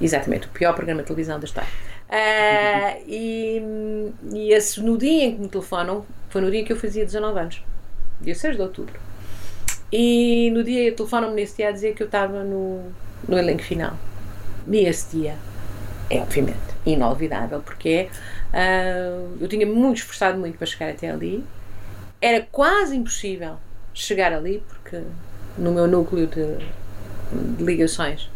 Exatamente, 0.00 0.46
o 0.46 0.50
pior 0.50 0.74
programa 0.74 1.02
de 1.02 1.06
televisão 1.06 1.38
da 1.38 1.44
história. 1.44 1.68
Uh, 2.08 3.02
e, 3.08 3.62
e 4.32 4.52
esse, 4.52 4.80
no 4.80 4.96
dia 4.98 5.24
em 5.24 5.36
que 5.36 5.40
me 5.42 5.48
telefonam, 5.48 6.04
foi 6.28 6.40
no 6.40 6.50
dia 6.50 6.64
que 6.64 6.72
eu 6.72 6.76
fazia 6.76 7.04
19 7.04 7.38
anos, 7.38 7.64
dia 8.20 8.34
6 8.34 8.56
de 8.56 8.62
outubro. 8.62 9.00
E 9.92 10.50
no 10.50 10.64
dia, 10.64 10.92
telefonam-me 10.92 11.36
nesse 11.36 11.56
dia 11.56 11.68
a 11.68 11.72
dizer 11.72 11.94
que 11.94 12.02
eu 12.02 12.06
estava 12.06 12.42
no, 12.42 12.92
no 13.28 13.38
elenco 13.38 13.62
final. 13.62 13.96
E 14.66 14.78
esse 14.78 15.16
dia 15.18 15.36
é, 16.10 16.20
obviamente, 16.20 16.58
inolvidável, 16.84 17.60
porque 17.60 18.08
uh, 18.52 19.36
eu 19.40 19.48
tinha 19.48 19.66
muito 19.66 19.98
esforçado 19.98 20.38
muito 20.38 20.58
para 20.58 20.66
chegar 20.66 20.90
até 20.90 21.10
ali. 21.10 21.44
Era 22.20 22.46
quase 22.50 22.96
impossível 22.96 23.56
chegar 23.92 24.32
ali, 24.32 24.62
porque 24.68 25.02
no 25.56 25.72
meu 25.72 25.86
núcleo 25.86 26.26
de, 26.26 26.58
de 27.56 27.64
ligações 27.64 28.30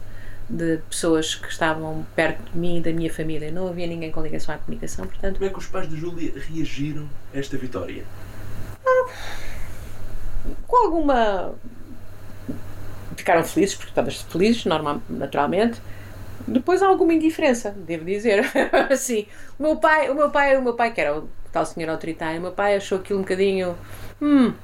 de 0.49 0.79
pessoas 0.89 1.35
que 1.35 1.49
estavam 1.49 2.07
perto 2.17 2.41
de 2.51 2.59
mim 2.59 2.79
e 2.79 2.81
da 2.81 2.93
minha 2.93 3.13
família. 3.13 3.51
Não 3.51 3.69
havia 3.69 3.87
ninguém 3.87 4.11
com 4.11 4.23
ligação 4.23 4.55
à 4.55 4.59
comunicação, 4.59 5.07
portanto... 5.07 5.35
Como 5.35 5.47
é 5.47 5.53
que 5.53 5.59
os 5.59 5.67
pais 5.67 5.89
de 5.89 5.97
Júlia 5.97 6.33
reagiram 6.37 7.09
a 7.35 7.39
esta 7.39 7.57
vitória? 7.59 8.05
Ah, 8.87 9.09
com 10.67 10.77
alguma... 10.77 11.55
Ficaram 13.17 13.45
felizes, 13.45 13.75
porque 13.75 13.93
todas 13.93 14.23
felizes, 14.23 14.65
normal, 14.65 15.03
naturalmente. 15.09 15.81
Depois 16.47 16.83
alguma 16.83 17.13
indiferença, 17.13 17.71
devo 17.71 18.05
dizer. 18.05 18.45
assim, 18.91 19.27
o 19.59 19.63
meu 19.63 19.77
pai, 19.77 20.09
o 20.09 20.15
meu 20.15 20.31
pai, 20.31 20.57
o 20.57 20.63
meu 20.63 20.75
pai 20.75 20.93
que 20.95 21.01
era 21.01 21.19
o 21.19 21.29
tal 21.53 21.67
senhor 21.67 21.91
autoritário, 21.91 22.39
o 22.39 22.43
meu 22.43 22.53
pai 22.53 22.77
achou 22.77 22.99
aquilo 22.99 23.19
um 23.19 23.23
bocadinho... 23.23 23.77
Hum, 24.23 24.55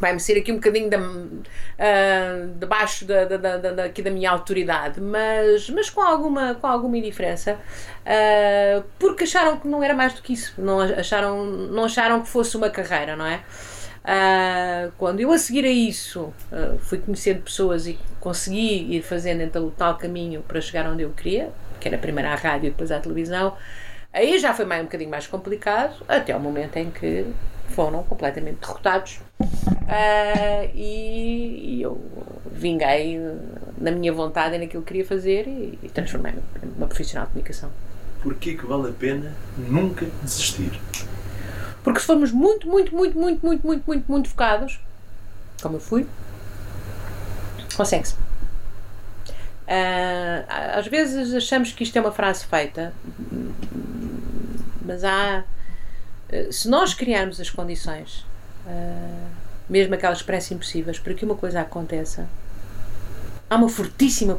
vai-me 0.00 0.18
ser 0.18 0.38
aqui 0.38 0.50
um 0.50 0.56
bocadinho 0.56 0.88
uh, 0.88 2.58
debaixo 2.58 3.04
da, 3.04 3.24
da, 3.26 3.36
da, 3.36 3.56
da, 3.58 3.84
aqui 3.84 4.02
da 4.02 4.10
minha 4.10 4.30
autoridade, 4.30 5.00
mas, 5.00 5.68
mas 5.68 5.90
com, 5.90 6.00
alguma, 6.00 6.54
com 6.54 6.66
alguma 6.66 6.96
indiferença, 6.96 7.54
uh, 7.54 8.82
porque 8.98 9.24
acharam 9.24 9.58
que 9.58 9.68
não 9.68 9.82
era 9.82 9.94
mais 9.94 10.14
do 10.14 10.22
que 10.22 10.32
isso, 10.32 10.54
não 10.58 10.80
acharam, 10.80 11.44
não 11.44 11.84
acharam 11.84 12.22
que 12.22 12.28
fosse 12.28 12.56
uma 12.56 12.70
carreira, 12.70 13.14
não 13.14 13.26
é? 13.26 13.42
Uh, 14.00 14.90
quando 14.96 15.20
eu 15.20 15.30
a 15.30 15.36
seguir 15.36 15.66
a 15.66 15.70
isso 15.70 16.32
fui 16.80 16.96
conhecendo 16.96 17.42
pessoas 17.42 17.86
e 17.86 17.98
consegui 18.18 18.96
ir 18.96 19.02
fazendo 19.02 19.42
então 19.42 19.66
o 19.66 19.70
tal 19.70 19.98
caminho 19.98 20.40
para 20.40 20.58
chegar 20.58 20.90
onde 20.90 21.02
eu 21.02 21.10
queria, 21.10 21.50
que 21.78 21.86
era 21.86 21.98
primeiro 21.98 22.30
à 22.30 22.34
rádio 22.34 22.68
e 22.68 22.70
depois 22.70 22.90
à 22.90 22.98
televisão, 22.98 23.54
aí 24.10 24.38
já 24.38 24.54
foi 24.54 24.64
mais 24.64 24.80
um 24.80 24.84
bocadinho 24.84 25.10
mais 25.10 25.26
complicado, 25.26 26.02
até 26.08 26.32
ao 26.32 26.40
momento 26.40 26.78
em 26.78 26.90
que 26.90 27.26
foram 27.80 28.02
completamente 28.02 28.58
derrotados 28.60 29.20
uh, 29.40 30.70
e, 30.74 31.78
e, 31.78 31.82
eu 31.82 31.98
vinguei 32.52 33.18
na 33.78 33.90
minha 33.90 34.12
vontade 34.12 34.54
e 34.56 34.58
naquilo 34.58 34.82
que 34.82 34.88
queria 34.88 35.06
fazer 35.06 35.48
e, 35.48 35.78
e 35.82 35.88
transformei-me 35.88 36.42
numa 36.62 36.86
profissional 36.86 37.24
de 37.24 37.32
comunicação. 37.32 37.70
Porquê 38.22 38.52
que 38.54 38.66
vale 38.66 38.90
a 38.90 38.92
pena 38.92 39.34
nunca 39.56 40.04
desistir? 40.22 40.78
Porque 41.82 42.00
se 42.00 42.06
formos 42.06 42.30
muito, 42.30 42.68
muito, 42.68 42.94
muito, 42.94 43.18
muito, 43.18 43.46
muito, 43.46 43.66
muito, 43.66 43.86
muito, 43.86 44.12
muito 44.12 44.28
focados, 44.28 44.78
como 45.62 45.76
eu 45.76 45.80
fui, 45.80 46.06
consegue-se. 47.74 48.12
Uh, 49.64 50.44
às 50.76 50.86
vezes 50.86 51.32
achamos 51.32 51.72
que 51.72 51.82
isto 51.82 51.96
é 51.96 52.00
uma 52.02 52.12
frase 52.12 52.44
feita, 52.44 52.92
mas 54.84 55.02
há 55.02 55.44
se 56.50 56.68
nós 56.68 56.94
criarmos 56.94 57.40
as 57.40 57.50
condições, 57.50 58.24
uh, 58.66 59.26
mesmo 59.68 59.94
aquelas 59.94 60.20
que 60.20 60.26
parecem 60.26 60.56
impossíveis, 60.56 60.98
para 60.98 61.14
que 61.14 61.24
uma 61.24 61.34
coisa 61.34 61.60
aconteça, 61.60 62.28
há 63.48 63.56
uma 63.56 63.68
fortíssima 63.68 64.38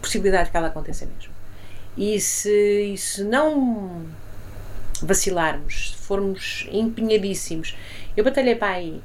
possibilidade 0.00 0.50
que 0.50 0.56
ela 0.56 0.68
aconteça 0.68 1.06
mesmo. 1.06 1.32
E 1.96 2.20
se, 2.20 2.92
e 2.92 2.98
se 2.98 3.24
não 3.24 4.06
vacilarmos, 5.02 5.90
se 5.90 5.96
formos 5.96 6.66
empenhadíssimos, 6.70 7.76
eu 8.16 8.24
batalhei 8.24 8.54
para 8.54 8.72
aí 8.74 9.02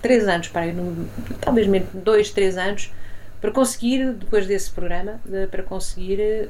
três 0.00 0.26
anos, 0.26 0.48
para 0.48 0.62
aí, 0.62 0.74
talvez 1.40 1.68
dois, 1.92 2.30
três 2.30 2.58
anos, 2.58 2.90
para 3.40 3.50
conseguir, 3.50 4.12
depois 4.12 4.46
desse 4.46 4.70
programa, 4.70 5.20
para 5.50 5.62
conseguir 5.62 6.48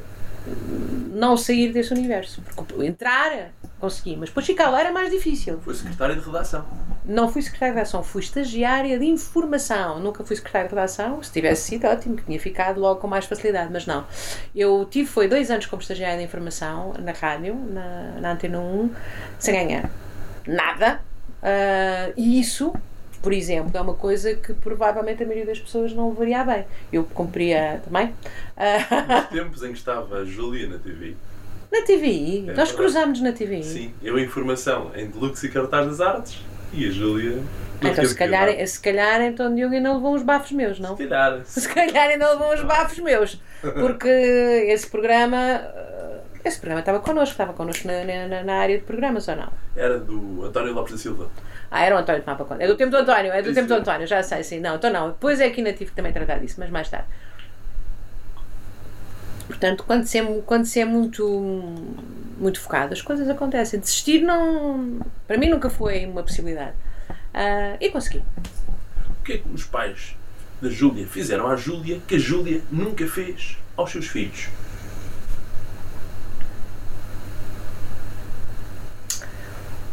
não 1.12 1.36
sair 1.36 1.72
desse 1.72 1.92
universo. 1.92 2.42
Porque 2.42 2.84
entrar, 2.84 3.50
consegui, 3.80 4.16
mas 4.16 4.28
depois 4.28 4.46
ficar 4.46 4.70
lá 4.70 4.80
era 4.80 4.92
mais 4.92 5.10
difícil. 5.10 5.60
Foi 5.60 5.74
secretária 5.74 6.14
de 6.14 6.22
redação. 6.22 6.66
Não 7.04 7.28
fui 7.30 7.42
secretária 7.42 7.74
de 7.74 7.78
redação, 7.78 8.02
fui 8.02 8.22
estagiária 8.22 8.98
de 8.98 9.04
informação. 9.04 10.00
Nunca 10.00 10.24
fui 10.24 10.36
secretária 10.36 10.68
de 10.68 10.74
redação. 10.74 11.22
Se 11.22 11.32
tivesse 11.32 11.68
sido 11.70 11.86
ótimo, 11.86 12.16
que 12.16 12.24
tinha 12.24 12.40
ficado 12.40 12.80
logo 12.80 13.00
com 13.00 13.06
mais 13.06 13.24
facilidade, 13.24 13.70
mas 13.72 13.86
não. 13.86 14.06
Eu 14.54 14.86
tive, 14.90 15.08
foi 15.08 15.28
dois 15.28 15.50
anos 15.50 15.66
como 15.66 15.82
estagiária 15.82 16.18
de 16.18 16.24
informação 16.24 16.94
na 16.98 17.12
rádio, 17.12 17.54
na, 17.54 18.20
na 18.20 18.32
Antena 18.32 18.58
1, 18.58 18.90
sem 19.38 19.54
ganhar 19.54 19.90
nada. 20.46 21.00
Uh, 21.42 22.12
e 22.16 22.38
isso 22.38 22.72
por 23.22 23.32
exemplo, 23.32 23.70
é 23.74 23.80
uma 23.80 23.94
coisa 23.94 24.34
que 24.34 24.52
provavelmente 24.52 25.22
a 25.22 25.26
maioria 25.26 25.46
das 25.46 25.60
pessoas 25.60 25.92
não 25.92 26.10
levaria 26.10 26.44
bem. 26.44 26.64
Eu 26.92 27.04
cumpria 27.04 27.80
também. 27.84 28.12
Nos 29.08 29.28
tempos 29.30 29.62
em 29.62 29.72
que 29.72 29.78
estava 29.78 30.18
a 30.18 30.24
Júlia 30.24 30.68
na 30.68 30.78
TV. 30.78 31.14
Na 31.72 31.80
TVI? 31.82 32.50
É 32.50 32.52
Nós 32.52 32.70
cruzámos 32.72 33.20
na 33.22 33.32
TVI. 33.32 33.64
Sim, 33.64 33.94
eu 34.02 34.18
em 34.18 34.24
informação 34.24 34.90
em 34.94 35.06
Deluxe 35.06 35.46
e 35.46 35.48
Cartaz 35.48 35.86
das 35.86 36.00
Artes 36.02 36.42
e 36.72 36.86
a 36.86 36.90
Júlia. 36.90 37.38
Então, 37.80 38.04
se 38.04 38.14
calhar, 38.14 38.66
se 38.66 38.80
calhar, 38.80 39.22
então 39.22 39.54
Diogo 39.54 39.74
ainda 39.74 39.92
levou 39.92 40.14
uns 40.14 40.22
bafos 40.22 40.52
meus, 40.52 40.78
não? 40.78 40.96
Se 40.96 41.06
calhar. 41.06 41.40
Se 41.46 41.68
calhar 41.68 42.08
ainda 42.10 42.30
levou 42.30 42.52
uns 42.52 42.62
bafos 42.62 42.98
meus. 42.98 43.40
Porque 43.60 44.08
esse 44.68 44.88
programa. 44.88 45.62
Esse 46.44 46.58
programa 46.58 46.80
estava 46.80 46.98
connosco, 46.98 47.32
estava 47.32 47.52
connosco 47.52 47.86
na, 47.86 48.04
na, 48.28 48.42
na 48.42 48.54
área 48.54 48.76
de 48.76 48.84
programas 48.84 49.28
ou 49.28 49.36
não? 49.36 49.48
Era 49.76 49.98
do 49.98 50.44
António 50.44 50.72
Lopes 50.74 50.92
da 50.92 50.98
Silva. 50.98 51.30
Ah, 51.74 51.86
era 51.86 51.96
o 51.96 51.98
António 51.98 52.22
tomava 52.22 52.44
conta. 52.44 52.62
É 52.62 52.66
do 52.66 52.76
tempo 52.76 52.90
do 52.90 52.98
António, 52.98 53.32
é 53.32 53.40
do 53.40 53.46
Isso. 53.46 53.54
tempo 53.54 53.68
do 53.68 53.74
António, 53.74 54.06
já 54.06 54.22
sei, 54.22 54.44
sim. 54.44 54.60
Não, 54.60 54.76
então 54.76 54.92
não. 54.92 55.08
Depois 55.08 55.40
é 55.40 55.48
que 55.48 55.60
ainda 55.60 55.72
tive 55.72 55.86
que 55.86 55.96
também 55.96 56.12
tratar 56.12 56.38
disso, 56.38 56.56
mas 56.58 56.68
mais 56.68 56.90
tarde. 56.90 57.06
Portanto, 59.46 59.82
quando 59.86 60.04
se 60.04 60.18
é, 60.18 60.42
quando 60.44 60.66
se 60.66 60.80
é 60.80 60.84
muito, 60.84 61.26
muito 62.38 62.60
focado, 62.60 62.92
as 62.92 63.00
coisas 63.00 63.26
acontecem. 63.26 63.80
Desistir 63.80 64.20
não. 64.20 65.00
Para 65.26 65.38
mim 65.38 65.48
nunca 65.48 65.70
foi 65.70 66.04
uma 66.04 66.22
possibilidade. 66.22 66.74
Uh, 67.08 67.78
e 67.80 67.88
consegui. 67.88 68.22
O 69.20 69.24
que 69.24 69.32
é 69.32 69.38
que 69.38 69.48
os 69.48 69.64
pais 69.64 70.14
da 70.60 70.68
Júlia 70.68 71.06
fizeram 71.06 71.46
à 71.46 71.56
Júlia 71.56 72.00
que 72.06 72.16
a 72.16 72.18
Júlia 72.18 72.60
nunca 72.70 73.06
fez 73.06 73.56
aos 73.78 73.90
seus 73.90 74.08
filhos? 74.08 74.50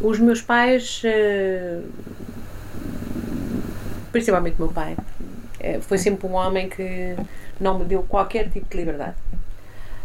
Os 0.00 0.18
meus 0.18 0.40
pais, 0.40 1.02
eh, 1.04 1.82
principalmente 4.10 4.54
o 4.58 4.64
meu 4.64 4.72
pai, 4.72 4.96
eh, 5.60 5.78
foi 5.80 5.98
sempre 5.98 6.26
um 6.26 6.32
homem 6.32 6.70
que 6.70 7.14
não 7.60 7.78
me 7.78 7.84
deu 7.84 8.02
qualquer 8.02 8.48
tipo 8.48 8.66
de 8.70 8.76
liberdade. 8.78 9.16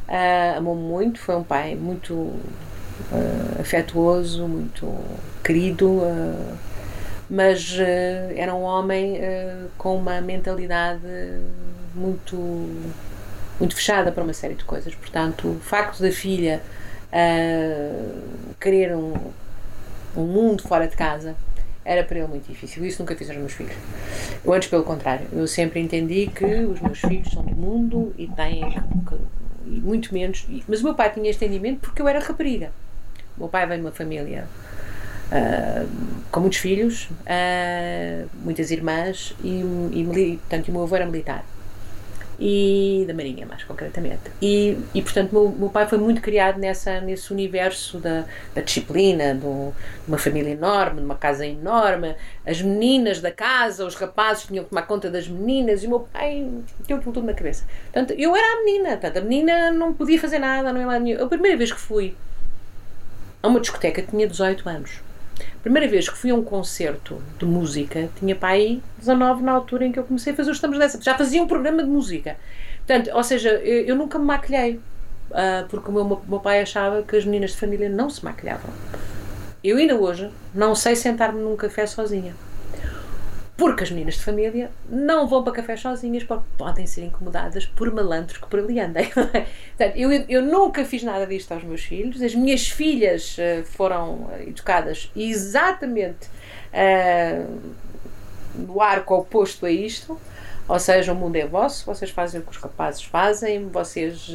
Uh, 0.07 0.57
Amou-me 0.57 0.81
muito, 0.81 1.19
foi 1.19 1.35
um 1.35 1.43
pai 1.43 1.75
muito 1.75 2.13
uh, 2.13 3.61
afetuoso, 3.61 4.47
muito 4.47 4.93
querido, 5.43 5.87
uh, 5.87 6.57
mas 7.29 7.79
era 8.35 8.53
um 8.53 8.61
homem 8.61 9.19
com 9.79 9.97
uma 9.97 10.21
mentalidade 10.21 11.01
muito, 11.95 12.35
muito 13.59 13.75
fechada 13.75 14.11
para 14.11 14.23
uma 14.23 14.33
série 14.33 14.53
de 14.53 14.63
coisas. 14.63 14.93
Portanto, 14.93 15.47
o 15.47 15.59
facto 15.59 16.03
da 16.03 16.11
filha 16.11 16.61
querer 18.59 18.95
um 18.95 19.15
um 20.15 20.25
mundo 20.25 20.63
fora 20.63 20.87
de 20.87 20.95
casa, 20.95 21.35
era 21.83 22.03
para 22.03 22.17
ele 22.17 22.27
muito 22.27 22.47
difícil. 22.47 22.83
Isso 22.83 23.01
nunca 23.01 23.15
fiz 23.15 23.29
aos 23.29 23.37
meus 23.37 23.53
filhos. 23.53 23.75
Eu 24.43 24.53
antes, 24.53 24.67
pelo 24.67 24.83
contrário, 24.83 25.27
eu 25.31 25.47
sempre 25.47 25.79
entendi 25.79 26.27
que 26.27 26.45
os 26.45 26.81
meus 26.81 26.99
filhos 26.99 27.31
são 27.31 27.43
do 27.43 27.55
mundo 27.55 28.13
e 28.17 28.27
têm 28.27 28.63
muito 29.65 30.13
menos. 30.13 30.47
Mas 30.67 30.81
o 30.81 30.83
meu 30.83 30.95
pai 30.95 31.11
tinha 31.13 31.29
este 31.29 31.45
entendimento 31.45 31.79
porque 31.81 32.01
eu 32.01 32.07
era 32.07 32.19
rapariga. 32.19 32.71
O 33.37 33.41
meu 33.41 33.49
pai 33.49 33.67
vem 33.67 33.77
de 33.77 33.85
uma 33.85 33.91
família 33.91 34.47
uh, 35.31 35.87
com 36.31 36.39
muitos 36.39 36.59
filhos, 36.59 37.09
uh, 37.21 38.29
muitas 38.43 38.71
irmãs 38.71 39.35
e, 39.43 39.61
e 39.93 40.39
portanto, 40.39 40.69
o 40.69 40.71
meu 40.71 40.83
avô 40.83 40.95
era 40.95 41.05
militar. 41.05 41.45
E 42.39 43.05
da 43.07 43.13
Marinha, 43.13 43.45
mais 43.45 43.63
concretamente. 43.63 44.31
E, 44.41 44.77
e 44.93 45.01
portanto, 45.01 45.31
meu, 45.31 45.49
meu 45.49 45.69
pai 45.69 45.87
foi 45.87 45.97
muito 45.97 46.21
criado 46.21 46.59
nessa, 46.59 46.99
nesse 47.01 47.31
universo 47.31 47.97
da, 47.99 48.25
da 48.53 48.61
disciplina, 48.61 49.33
de 49.33 49.45
uma 50.07 50.17
família 50.17 50.51
enorme, 50.51 50.99
de 50.99 51.05
uma 51.05 51.15
casa 51.15 51.45
enorme, 51.45 52.15
as 52.45 52.61
meninas 52.61 53.21
da 53.21 53.31
casa, 53.31 53.85
os 53.85 53.95
rapazes 53.95 54.45
tinham 54.45 54.63
que 54.63 54.69
tomar 54.69 54.83
conta 54.83 55.09
das 55.09 55.27
meninas 55.27 55.83
e 55.83 55.87
o 55.87 55.89
meu 55.89 55.99
pai 56.01 56.47
tinha 56.85 56.99
tudo 56.99 57.21
na 57.21 57.33
cabeça. 57.33 57.65
Portanto, 57.91 58.13
eu 58.17 58.35
era 58.35 58.61
a 58.61 58.63
menina, 58.63 58.89
portanto, 58.91 59.17
a 59.17 59.21
menina 59.21 59.71
não 59.71 59.93
podia 59.93 60.19
fazer 60.19 60.39
nada, 60.39 60.71
não 60.71 60.91
é 60.91 60.99
nenhum. 60.99 61.23
A 61.23 61.27
primeira 61.27 61.57
vez 61.57 61.71
que 61.71 61.79
fui 61.79 62.15
a 63.41 63.47
uma 63.47 63.59
discoteca 63.59 64.01
tinha 64.01 64.27
18 64.27 64.67
anos. 64.67 65.05
Primeira 65.61 65.87
vez 65.87 66.07
que 66.07 66.17
fui 66.17 66.29
a 66.29 66.35
um 66.35 66.43
concerto 66.43 67.21
de 67.37 67.45
música, 67.45 68.09
tinha 68.19 68.35
pai 68.35 68.81
19 68.97 69.43
na 69.43 69.51
altura 69.51 69.85
em 69.85 69.91
que 69.91 69.99
eu 69.99 70.03
comecei 70.03 70.33
a 70.33 70.35
fazer 70.35 70.51
os 70.51 70.57
estamos 70.57 70.77
dessa. 70.77 71.01
Já 71.01 71.17
fazia 71.17 71.41
um 71.41 71.47
programa 71.47 71.83
de 71.83 71.89
música. 71.89 72.37
Portanto, 72.85 73.09
ou 73.13 73.23
seja, 73.23 73.49
eu, 73.49 73.85
eu 73.85 73.95
nunca 73.95 74.19
me 74.19 74.25
maquilhei, 74.25 74.79
uh, 75.31 75.67
porque 75.69 75.89
o 75.89 75.93
meu, 75.93 76.21
meu 76.27 76.39
pai 76.39 76.61
achava 76.61 77.01
que 77.01 77.15
as 77.15 77.25
meninas 77.25 77.51
de 77.51 77.57
família 77.57 77.89
não 77.89 78.09
se 78.09 78.23
maquilhavam. 78.23 78.69
Eu 79.63 79.77
ainda 79.77 79.95
hoje 79.95 80.29
não 80.53 80.75
sei 80.75 80.95
sentar-me 80.95 81.41
num 81.41 81.55
café 81.55 81.87
sozinha. 81.87 82.35
Porque 83.57 83.83
as 83.83 83.91
meninas 83.91 84.15
de 84.15 84.23
família 84.23 84.69
não 84.89 85.27
vão 85.27 85.41
para 85.41 85.53
café 85.53 85.77
sozinhas 85.77 86.23
porque 86.23 86.43
podem 86.57 86.85
ser 86.85 87.05
incomodadas 87.05 87.65
por 87.65 87.89
malantros 87.93 88.37
que 88.37 88.47
por 88.47 88.59
ali 88.59 88.79
andem. 88.81 89.09
eu, 89.95 90.11
eu 90.11 90.41
nunca 90.41 90.83
fiz 90.83 91.03
nada 91.03 91.25
disto 91.25 91.53
aos 91.53 91.63
meus 91.63 91.81
filhos. 91.81 92.21
As 92.21 92.35
minhas 92.35 92.67
filhas 92.67 93.37
uh, 93.37 93.63
foram 93.63 94.29
educadas 94.45 95.09
exatamente 95.15 96.27
uh, 96.73 97.59
no 98.55 98.81
arco 98.81 99.15
oposto 99.15 99.65
a 99.65 99.71
isto. 99.71 100.19
Ou 100.67 100.79
seja, 100.79 101.13
o 101.13 101.15
mundo 101.15 101.35
é 101.35 101.45
vosso, 101.45 101.85
vocês 101.85 102.09
fazem 102.09 102.41
o 102.41 102.43
que 102.43 102.49
os 102.49 102.57
rapazes 102.57 103.03
fazem, 103.03 103.69
vocês 103.69 104.31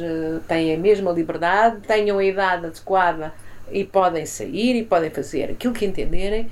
têm 0.47 0.73
a 0.73 0.77
mesma 0.77 1.11
liberdade, 1.11 1.81
tenham 1.85 2.17
a 2.19 2.23
idade 2.23 2.67
adequada 2.67 3.33
e 3.69 3.83
podem 3.83 4.25
sair 4.25 4.77
e 4.77 4.85
podem 4.85 5.09
fazer 5.09 5.51
aquilo 5.51 5.73
que 5.73 5.85
entenderem 5.85 6.49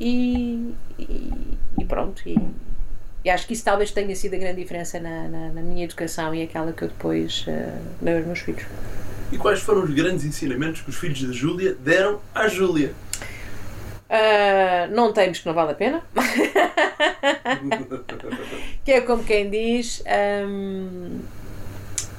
e, 0.00 0.74
e, 0.98 1.30
e 1.78 1.84
pronto. 1.84 2.26
E, 2.26 2.36
e, 3.24 3.30
acho 3.30 3.46
que 3.46 3.52
isso 3.52 3.64
talvez 3.64 3.90
tenha 3.90 4.16
sido 4.16 4.34
a 4.34 4.38
grande 4.38 4.62
diferença 4.62 4.98
na, 4.98 5.28
na, 5.28 5.48
na 5.50 5.60
minha 5.60 5.84
educação 5.84 6.34
e 6.34 6.42
aquela 6.42 6.72
que 6.72 6.82
eu 6.82 6.88
depois 6.88 7.44
uh, 7.46 7.78
dei 8.00 8.16
aos 8.16 8.26
meus 8.26 8.40
filhos. 8.40 8.64
E 9.30 9.38
quais 9.38 9.60
foram 9.60 9.84
os 9.84 9.94
grandes 9.94 10.24
ensinamentos 10.24 10.80
que 10.80 10.88
os 10.88 10.96
filhos 10.96 11.22
da 11.22 11.32
Júlia 11.32 11.74
deram 11.74 12.20
à 12.34 12.48
Júlia? 12.48 12.92
Uh, 14.08 14.92
não 14.92 15.12
temos 15.12 15.38
que 15.38 15.46
não 15.46 15.54
vale 15.54 15.70
a 15.70 15.74
pena. 15.74 16.02
que 18.84 18.90
é 18.90 19.00
como 19.02 19.22
quem 19.22 19.48
diz. 19.48 20.02
Um, 20.48 21.20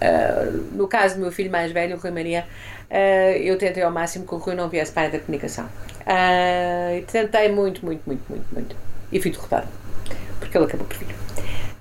uh, 0.01 0.51
no 0.71 0.87
caso 0.87 1.15
do 1.15 1.21
meu 1.21 1.31
filho 1.31 1.51
mais 1.51 1.71
velho, 1.71 1.97
o 1.97 1.99
Rui 1.99 2.11
Maria, 2.11 2.47
uh, 2.91 3.37
eu 3.37 3.57
tentei 3.57 3.81
ao 3.81 3.91
máximo 3.91 4.27
que 4.27 4.35
o 4.35 4.37
Rui 4.37 4.55
não 4.55 4.69
viesse 4.69 4.91
para 4.91 5.03
a 5.03 5.05
área 5.05 5.19
da 5.19 5.25
comunicação. 5.25 5.65
Uh, 6.01 7.03
tentei 7.11 7.49
muito, 7.49 7.85
muito, 7.85 8.01
muito, 8.05 8.23
muito, 8.29 8.45
muito. 8.53 8.75
E 9.11 9.21
fui 9.21 9.31
derrotada. 9.31 9.67
Porque 10.39 10.57
ele 10.57 10.65
acabou 10.65 10.85
por 10.85 10.97
vir. 10.97 11.15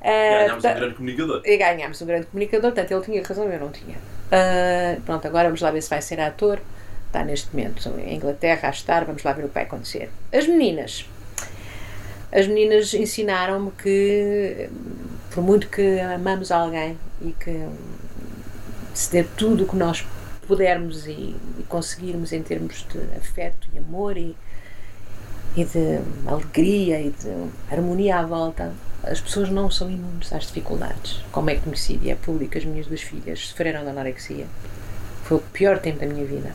Uh, 0.00 0.60
ganhámos 0.60 0.64
um 0.64 0.74
grande 0.74 0.94
comunicador. 0.94 1.42
E 1.44 1.56
ganhámos 1.56 2.02
um 2.02 2.06
grande 2.06 2.26
comunicador, 2.26 2.72
portanto 2.72 2.92
ele 2.92 3.04
tinha 3.04 3.22
razão, 3.22 3.52
eu 3.52 3.60
não 3.60 3.70
tinha. 3.70 3.96
Uh, 3.96 5.00
pronto, 5.02 5.26
agora 5.26 5.48
vamos 5.48 5.60
lá 5.60 5.70
ver 5.70 5.82
se 5.82 5.90
vai 5.90 6.00
ser 6.00 6.20
ator. 6.20 6.60
Está 7.06 7.24
neste 7.24 7.54
momento 7.54 7.92
em 7.98 8.14
Inglaterra 8.14 8.68
a 8.68 8.70
estar, 8.70 9.04
vamos 9.04 9.24
lá 9.24 9.32
ver 9.32 9.44
o 9.44 9.48
que 9.48 9.54
vai 9.54 9.64
acontecer. 9.64 10.08
As 10.32 10.46
meninas. 10.46 11.04
As 12.30 12.46
meninas 12.46 12.94
ensinaram-me 12.94 13.72
que, 13.72 14.70
por 15.34 15.42
muito 15.42 15.66
que 15.66 15.98
amamos 15.98 16.52
alguém 16.52 16.96
e 17.20 17.32
que 17.32 17.66
se 18.94 19.10
dê 19.10 19.24
tudo 19.24 19.64
o 19.64 19.66
que 19.66 19.74
nós 19.74 20.06
pudermos 20.50 21.06
e, 21.06 21.12
e, 21.12 21.64
conseguirmos 21.68 22.32
em 22.32 22.42
termos 22.42 22.84
de 22.92 22.98
afeto 23.16 23.68
e 23.72 23.78
amor 23.78 24.16
e, 24.16 24.34
e 25.56 25.64
de 25.64 26.00
alegria 26.26 27.00
e 27.00 27.10
de 27.10 27.72
harmonia 27.72 28.18
à 28.18 28.26
volta, 28.26 28.72
as 29.04 29.20
pessoas 29.20 29.48
não 29.48 29.70
são 29.70 29.88
imunes 29.88 30.32
às 30.32 30.48
dificuldades. 30.48 31.22
Como 31.30 31.50
é 31.50 31.54
conhecido 31.54 32.04
e 32.04 32.10
é 32.10 32.16
público, 32.16 32.58
as 32.58 32.64
minhas 32.64 32.88
duas 32.88 33.00
filhas 33.00 33.46
sofreram 33.46 33.84
de 33.84 33.90
anorexia. 33.90 34.44
Foi 35.22 35.36
o 35.36 35.40
pior 35.40 35.78
tempo 35.78 36.00
da 36.00 36.06
minha 36.06 36.26
vida. 36.26 36.52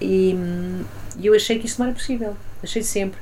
E, 0.00 0.34
e 1.18 1.26
eu 1.26 1.34
achei 1.34 1.58
que 1.58 1.66
isso 1.66 1.78
não 1.78 1.88
era 1.88 1.94
possível. 1.94 2.34
Achei 2.62 2.82
sempre 2.82 3.20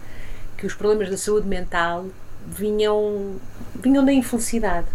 que 0.57 0.65
os 0.65 0.75
problemas 0.75 1.11
da 1.11 1.17
saúde 1.17 1.49
mental 1.49 2.07
vinham, 2.47 3.35
vinham 3.75 4.05
da 4.05 4.13
infelicidade. 4.13 4.87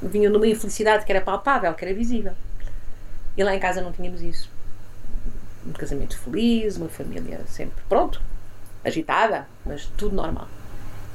Vinham 0.00 0.30
de 0.30 0.38
uma 0.38 0.46
infelicidade 0.46 1.04
que 1.04 1.10
era 1.10 1.20
palpável, 1.20 1.74
que 1.74 1.84
era 1.84 1.92
visível. 1.92 2.34
E 3.36 3.42
lá 3.42 3.52
em 3.52 3.58
casa 3.58 3.80
não 3.80 3.90
tínhamos 3.90 4.22
isso 4.22 4.48
um 5.66 5.72
casamento 5.72 6.18
feliz, 6.18 6.76
uma 6.76 6.88
família 6.88 7.40
sempre, 7.46 7.82
pronto, 7.88 8.20
agitada, 8.84 9.46
mas 9.64 9.86
tudo 9.96 10.14
normal. 10.14 10.48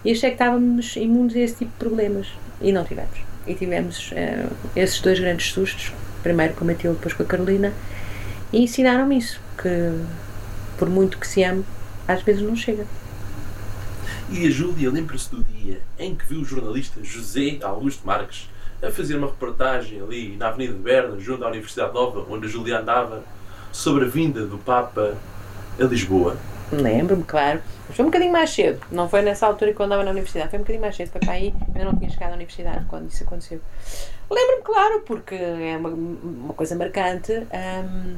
E 0.03 0.11
achei 0.11 0.29
que 0.29 0.35
estávamos 0.35 0.95
imunes 0.95 1.35
a 1.35 1.39
esse 1.39 1.55
tipo 1.55 1.71
de 1.71 1.77
problemas 1.77 2.27
e 2.61 2.71
não 2.71 2.83
tivemos. 2.83 3.19
E 3.47 3.55
tivemos 3.55 4.11
uh, 4.11 4.55
esses 4.75 5.01
dois 5.01 5.19
grandes 5.19 5.51
sustos, 5.51 5.91
primeiro 6.21 6.53
com 6.53 6.63
a 6.63 6.67
Matilde, 6.67 6.97
depois 6.97 7.13
com 7.13 7.23
a 7.23 7.25
Carolina, 7.25 7.73
e 8.53 8.63
ensinaram-me 8.63 9.17
isso, 9.17 9.39
que 9.57 9.69
por 10.77 10.89
muito 10.89 11.17
que 11.17 11.27
se 11.27 11.43
ame, 11.43 11.65
às 12.07 12.21
vezes 12.21 12.41
não 12.41 12.55
chega. 12.55 12.85
E 14.29 14.47
a 14.47 14.49
Júlia 14.49 14.91
lembra-se 14.91 15.29
do 15.29 15.43
dia 15.43 15.81
em 15.99 16.15
que 16.15 16.25
viu 16.25 16.41
o 16.41 16.45
jornalista 16.45 17.03
José 17.03 17.59
Augusto 17.61 18.05
Marques 18.05 18.49
a 18.81 18.91
fazer 18.91 19.15
uma 19.15 19.27
reportagem 19.27 20.01
ali 20.01 20.35
na 20.35 20.49
Avenida 20.49 20.73
de 20.73 20.79
Berna, 20.79 21.19
junto 21.19 21.43
à 21.43 21.47
Universidade 21.47 21.93
Nova, 21.93 22.25
onde 22.29 22.45
a 22.45 22.49
Júlia 22.49 22.79
andava, 22.79 23.23
sobre 23.75 24.05
a 24.05 24.07
vinda 24.07 24.45
do 24.45 24.57
Papa 24.57 25.17
a 25.77 25.83
Lisboa? 25.83 26.37
Lembro-me, 26.71 27.23
claro. 27.23 27.61
Mas 27.87 27.95
foi 27.95 28.05
um 28.05 28.07
bocadinho 28.07 28.31
mais 28.31 28.49
cedo. 28.49 28.79
Não 28.89 29.09
foi 29.09 29.21
nessa 29.21 29.45
altura 29.45 29.73
que 29.73 29.79
eu 29.79 29.85
andava 29.85 30.03
na 30.03 30.11
universidade. 30.11 30.49
Foi 30.49 30.59
um 30.59 30.61
bocadinho 30.61 30.81
mais 30.81 30.95
cedo. 30.95 31.11
Foi 31.11 31.19
para 31.19 31.33
aí. 31.33 31.53
Eu 31.75 31.85
não 31.85 31.95
tinha 31.95 32.09
chegado 32.09 32.31
à 32.31 32.35
universidade 32.35 32.85
quando 32.85 33.09
isso 33.09 33.23
aconteceu. 33.23 33.59
Lembro-me, 34.31 34.63
claro, 34.63 35.01
porque 35.01 35.35
é 35.35 35.75
uma, 35.77 35.89
uma 35.89 36.53
coisa 36.53 36.73
marcante. 36.75 37.33
Um, 37.33 38.15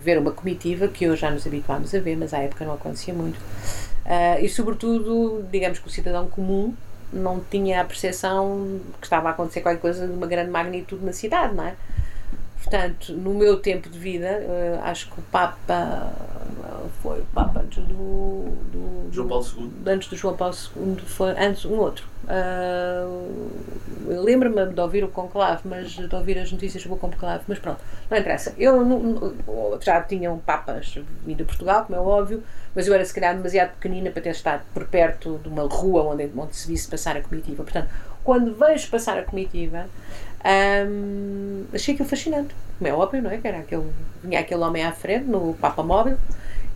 ver 0.00 0.18
uma 0.18 0.32
comitiva 0.32 0.88
que 0.88 1.08
hoje 1.08 1.20
já 1.20 1.30
nos 1.30 1.46
habituámos 1.46 1.94
a 1.94 2.00
ver, 2.00 2.16
mas 2.16 2.34
à 2.34 2.38
época 2.38 2.64
não 2.64 2.74
acontecia 2.74 3.14
muito. 3.14 3.36
Uh, 3.36 4.42
e, 4.42 4.48
sobretudo, 4.48 5.46
digamos 5.52 5.78
que 5.78 5.86
o 5.86 5.90
cidadão 5.90 6.26
comum 6.28 6.74
não 7.12 7.40
tinha 7.40 7.80
a 7.80 7.84
percepção 7.84 8.80
que 9.00 9.06
estava 9.06 9.28
a 9.28 9.32
acontecer 9.32 9.60
qualquer 9.60 9.80
coisa 9.80 10.06
de 10.06 10.12
uma 10.12 10.26
grande 10.26 10.50
magnitude 10.50 11.04
na 11.04 11.12
cidade, 11.12 11.54
não 11.54 11.64
é? 11.64 11.76
Portanto, 12.62 13.12
no 13.12 13.34
meu 13.34 13.58
tempo 13.58 13.88
de 13.88 13.98
vida, 13.98 14.40
uh, 14.40 14.84
acho 14.84 15.10
que 15.10 15.18
o 15.18 15.22
Papa 15.24 16.12
foi 17.02 17.20
o 17.20 17.24
Papa 17.26 17.60
antes 17.60 17.82
do, 17.84 18.50
do, 18.70 19.08
João 19.12 19.28
Paulo 19.28 19.46
II. 19.58 19.70
Antes 19.86 20.08
do 20.08 20.16
João 20.16 20.36
Paulo 20.36 20.54
II, 20.76 20.96
foi 21.04 21.30
antes 21.30 21.64
um 21.64 21.78
outro. 21.78 22.06
Uh, 22.24 23.50
Lembro-me 24.06 24.66
de 24.66 24.80
ouvir 24.80 25.04
o 25.04 25.08
conclave, 25.08 25.62
mas 25.64 25.90
de 25.92 26.14
ouvir 26.14 26.38
as 26.38 26.50
notícias 26.50 26.82
sobre 26.82 26.96
o 26.96 27.00
conclave, 27.00 27.44
mas 27.48 27.58
pronto, 27.58 27.80
não 28.10 28.18
interessa. 28.18 28.54
Eu 28.58 28.84
não, 28.84 29.34
já 29.80 30.00
tinham 30.02 30.38
papas 30.38 30.98
vindo 31.24 31.42
a 31.42 31.46
Portugal, 31.46 31.84
como 31.84 31.98
é 31.98 32.00
óbvio, 32.00 32.42
mas 32.74 32.86
eu 32.86 32.94
era 32.94 33.04
se 33.04 33.14
calhar 33.14 33.34
demasiado 33.34 33.72
pequenina 33.72 34.10
para 34.10 34.22
ter 34.22 34.30
estado 34.30 34.62
por 34.72 34.86
perto 34.86 35.40
de 35.42 35.48
uma 35.48 35.66
rua 35.66 36.02
onde, 36.02 36.30
onde 36.36 36.56
se 36.56 36.68
visse 36.68 36.88
passar 36.88 37.16
a 37.16 37.20
comitiva. 37.20 37.62
Portanto, 37.62 37.88
quando 38.22 38.54
vejo 38.54 38.88
passar 38.90 39.18
a 39.18 39.22
comitiva, 39.22 39.86
um, 40.44 41.64
achei 41.72 41.94
aquilo 41.94 42.08
fascinante, 42.08 42.54
como 42.78 42.88
é 42.88 42.94
óbvio, 42.94 43.22
não 43.22 43.30
é? 43.30 43.38
Que 43.38 43.48
era 43.48 43.58
aquele, 43.58 43.90
vinha 44.22 44.40
aquele 44.40 44.62
homem 44.62 44.84
à 44.84 44.92
frente 44.92 45.24
no 45.24 45.54
Papa 45.54 45.82
Móvel 45.82 46.18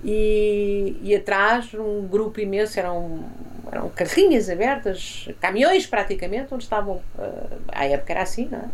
e, 0.04 0.96
e 1.02 1.14
atrás 1.14 1.72
um 1.74 2.06
grupo 2.06 2.40
imenso, 2.40 2.78
eram, 2.78 3.24
eram 3.70 3.88
carrinhas 3.88 4.48
abertas, 4.48 5.28
caminhões 5.40 5.86
praticamente, 5.86 6.52
onde 6.52 6.64
estavam, 6.64 6.96
uh, 7.18 7.60
à 7.68 7.86
época 7.86 8.12
era 8.12 8.22
assim, 8.22 8.48
não 8.50 8.58
é? 8.58 8.64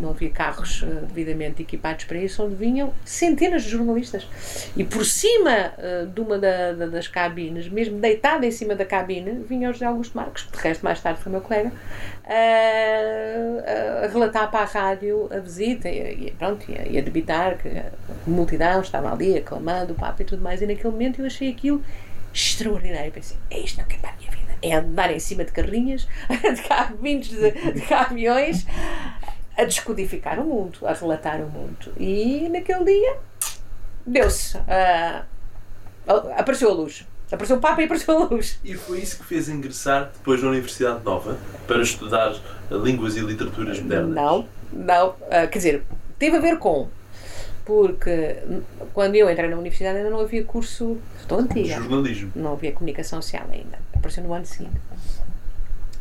Não 0.00 0.10
havia 0.10 0.30
carros 0.30 0.82
uh, 0.82 1.06
devidamente 1.06 1.62
equipados 1.62 2.04
para 2.04 2.18
isso, 2.18 2.44
onde 2.44 2.54
vinham 2.54 2.92
centenas 3.04 3.62
de 3.62 3.70
jornalistas. 3.70 4.26
E 4.76 4.84
por 4.84 5.04
cima 5.04 5.72
uh, 5.78 6.06
de 6.06 6.20
uma 6.20 6.38
da, 6.38 6.72
da, 6.72 6.86
das 6.86 7.06
cabines, 7.06 7.68
mesmo 7.68 7.98
deitada 7.98 8.46
em 8.46 8.50
cima 8.50 8.74
da 8.74 8.84
cabine, 8.84 9.44
vinha 9.48 9.70
o 9.70 9.72
José 9.72 9.86
Augusto 9.86 10.16
Marques, 10.16 10.44
que 10.44 10.56
de 10.56 10.62
resto 10.62 10.82
mais 10.82 11.00
tarde 11.00 11.20
foi 11.20 11.30
meu 11.30 11.40
colega, 11.40 11.72
a 12.26 14.06
relatar 14.06 14.50
para 14.50 14.60
a 14.60 14.64
rádio 14.64 15.28
a 15.30 15.38
visita 15.38 15.88
e, 15.88 16.28
e 16.28 16.30
pronto, 16.38 16.64
e 16.70 16.78
a, 16.78 16.86
e 16.86 16.98
a 16.98 17.02
debitar 17.02 17.58
que 17.58 17.68
a 17.68 17.92
multidão 18.26 18.80
estava 18.80 19.12
ali 19.12 19.36
aclamando 19.36 19.92
o 19.92 19.96
Papa 19.96 20.22
e 20.22 20.24
tudo 20.24 20.42
mais. 20.42 20.62
E 20.62 20.66
naquele 20.66 20.90
momento 20.90 21.20
eu 21.20 21.26
achei 21.26 21.50
aquilo 21.50 21.82
extraordinário. 22.34 23.12
Pensei, 23.12 23.36
é 23.50 23.60
isto 23.60 23.82
que 23.84 23.94
é 23.94 23.98
para 23.98 24.10
a 24.10 24.16
minha 24.16 24.30
vida. 24.30 24.54
É 24.60 24.74
andar 24.74 25.12
em 25.12 25.18
cima 25.20 25.44
de 25.44 25.52
carrinhas, 25.52 26.06
de 26.28 26.62
cabines 26.62 27.28
de, 27.28 27.50
de 27.50 27.80
caminhões, 27.82 28.66
a 29.56 29.64
descodificar 29.64 30.40
o 30.40 30.44
mundo, 30.44 30.80
a 30.86 30.92
relatar 30.92 31.40
o 31.40 31.48
mundo. 31.48 31.92
E 31.96 32.48
naquele 32.48 32.84
dia 32.84 33.16
deu-se. 34.06 34.56
Uh, 34.58 35.24
apareceu 36.36 36.70
a 36.70 36.74
luz. 36.74 37.06
Apareceu 37.30 37.56
o 37.56 37.60
Papa 37.60 37.80
e 37.80 37.86
apareceu 37.86 38.16
a 38.16 38.24
luz. 38.24 38.60
E 38.62 38.74
foi 38.74 39.00
isso 39.00 39.18
que 39.18 39.24
fez 39.24 39.48
ingressar 39.48 40.10
depois 40.12 40.42
na 40.42 40.50
Universidade 40.50 41.02
Nova 41.02 41.38
para 41.66 41.82
estudar 41.82 42.34
línguas 42.70 43.16
e 43.16 43.20
literaturas 43.20 43.80
modernas? 43.80 44.14
Não, 44.14 44.48
Não, 44.72 45.16
ah, 45.30 45.46
quer 45.46 45.58
dizer, 45.58 45.82
teve 46.18 46.36
a 46.36 46.40
ver 46.40 46.58
com. 46.58 46.88
Porque 47.64 48.36
quando 48.92 49.14
eu 49.14 49.30
entrei 49.30 49.48
na 49.48 49.56
universidade 49.56 49.98
ainda 49.98 50.10
não 50.10 50.20
havia 50.20 50.44
curso. 50.44 50.98
Estou 51.18 51.38
antiga. 51.38 51.76
Jornalismo. 51.76 52.32
Não 52.34 52.52
havia 52.52 52.72
comunicação 52.72 53.22
social 53.22 53.46
ainda. 53.50 53.78
Apareceu 53.94 54.22
no 54.22 54.32
ano 54.34 54.44
seguinte. 54.44 54.76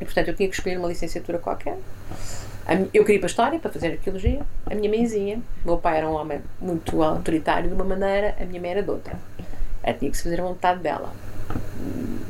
E 0.02 0.06
portanto 0.06 0.28
eu 0.28 0.36
tinha 0.36 0.50
que 0.50 0.56
escolher 0.56 0.78
uma 0.78 0.90
licenciatura 0.90 1.40
qualquer. 1.40 1.78
Eu 2.94 3.04
queria 3.04 3.16
ir 3.16 3.20
para 3.20 3.28
a 3.28 3.32
História, 3.32 3.60
para 3.60 3.72
fazer 3.72 3.88
arqueologia. 3.94 4.42
A 4.70 4.76
minha 4.76 4.90
mãezinha, 4.90 5.42
meu 5.66 5.78
pai 5.78 5.98
era 5.98 6.10
um 6.10 6.14
homem 6.14 6.42
muito 6.60 7.02
autoritário 7.02 7.70
de 7.70 7.76
uma 7.76 7.84
maneira, 7.84 8.36
a 8.40 8.46
minha 8.46 8.60
mãe 8.60 8.72
era 8.72 8.84
de 8.84 8.90
outra. 8.90 9.18
Ela 9.82 9.98
tinha 9.98 10.10
que 10.10 10.18
se 10.18 10.24
fazer 10.24 10.40
a 10.40 10.44
vontade 10.44 10.80
dela. 10.82 11.14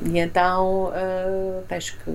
E 0.06 0.20
então, 0.20 0.92
ah, 0.94 1.62
tens 1.68 1.92
que. 1.92 2.10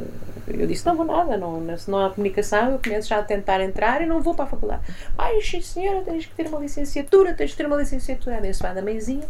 Eu 0.46 0.66
disse: 0.66 0.84
não 0.84 0.96
vou 0.96 1.06
nada, 1.06 1.36
não, 1.36 1.76
se 1.76 1.90
não 1.90 2.04
há 2.04 2.10
comunicação, 2.10 2.72
eu 2.72 2.80
começo 2.82 3.08
já 3.08 3.18
a 3.18 3.22
tentar 3.22 3.60
entrar 3.60 4.02
e 4.02 4.06
não 4.06 4.20
vou 4.20 4.34
para 4.34 4.44
a 4.44 4.48
faculdade. 4.48 4.82
Ai, 5.16 5.40
sim, 5.40 5.60
senhora, 5.62 6.02
tens 6.02 6.26
que 6.26 6.34
ter 6.34 6.46
uma 6.48 6.58
licenciatura, 6.58 7.34
tens 7.34 7.52
que 7.52 7.56
ter 7.56 7.66
uma 7.66 7.76
licenciatura. 7.76 8.38
Abençoada 8.38 8.82
mãezinha, 8.82 9.26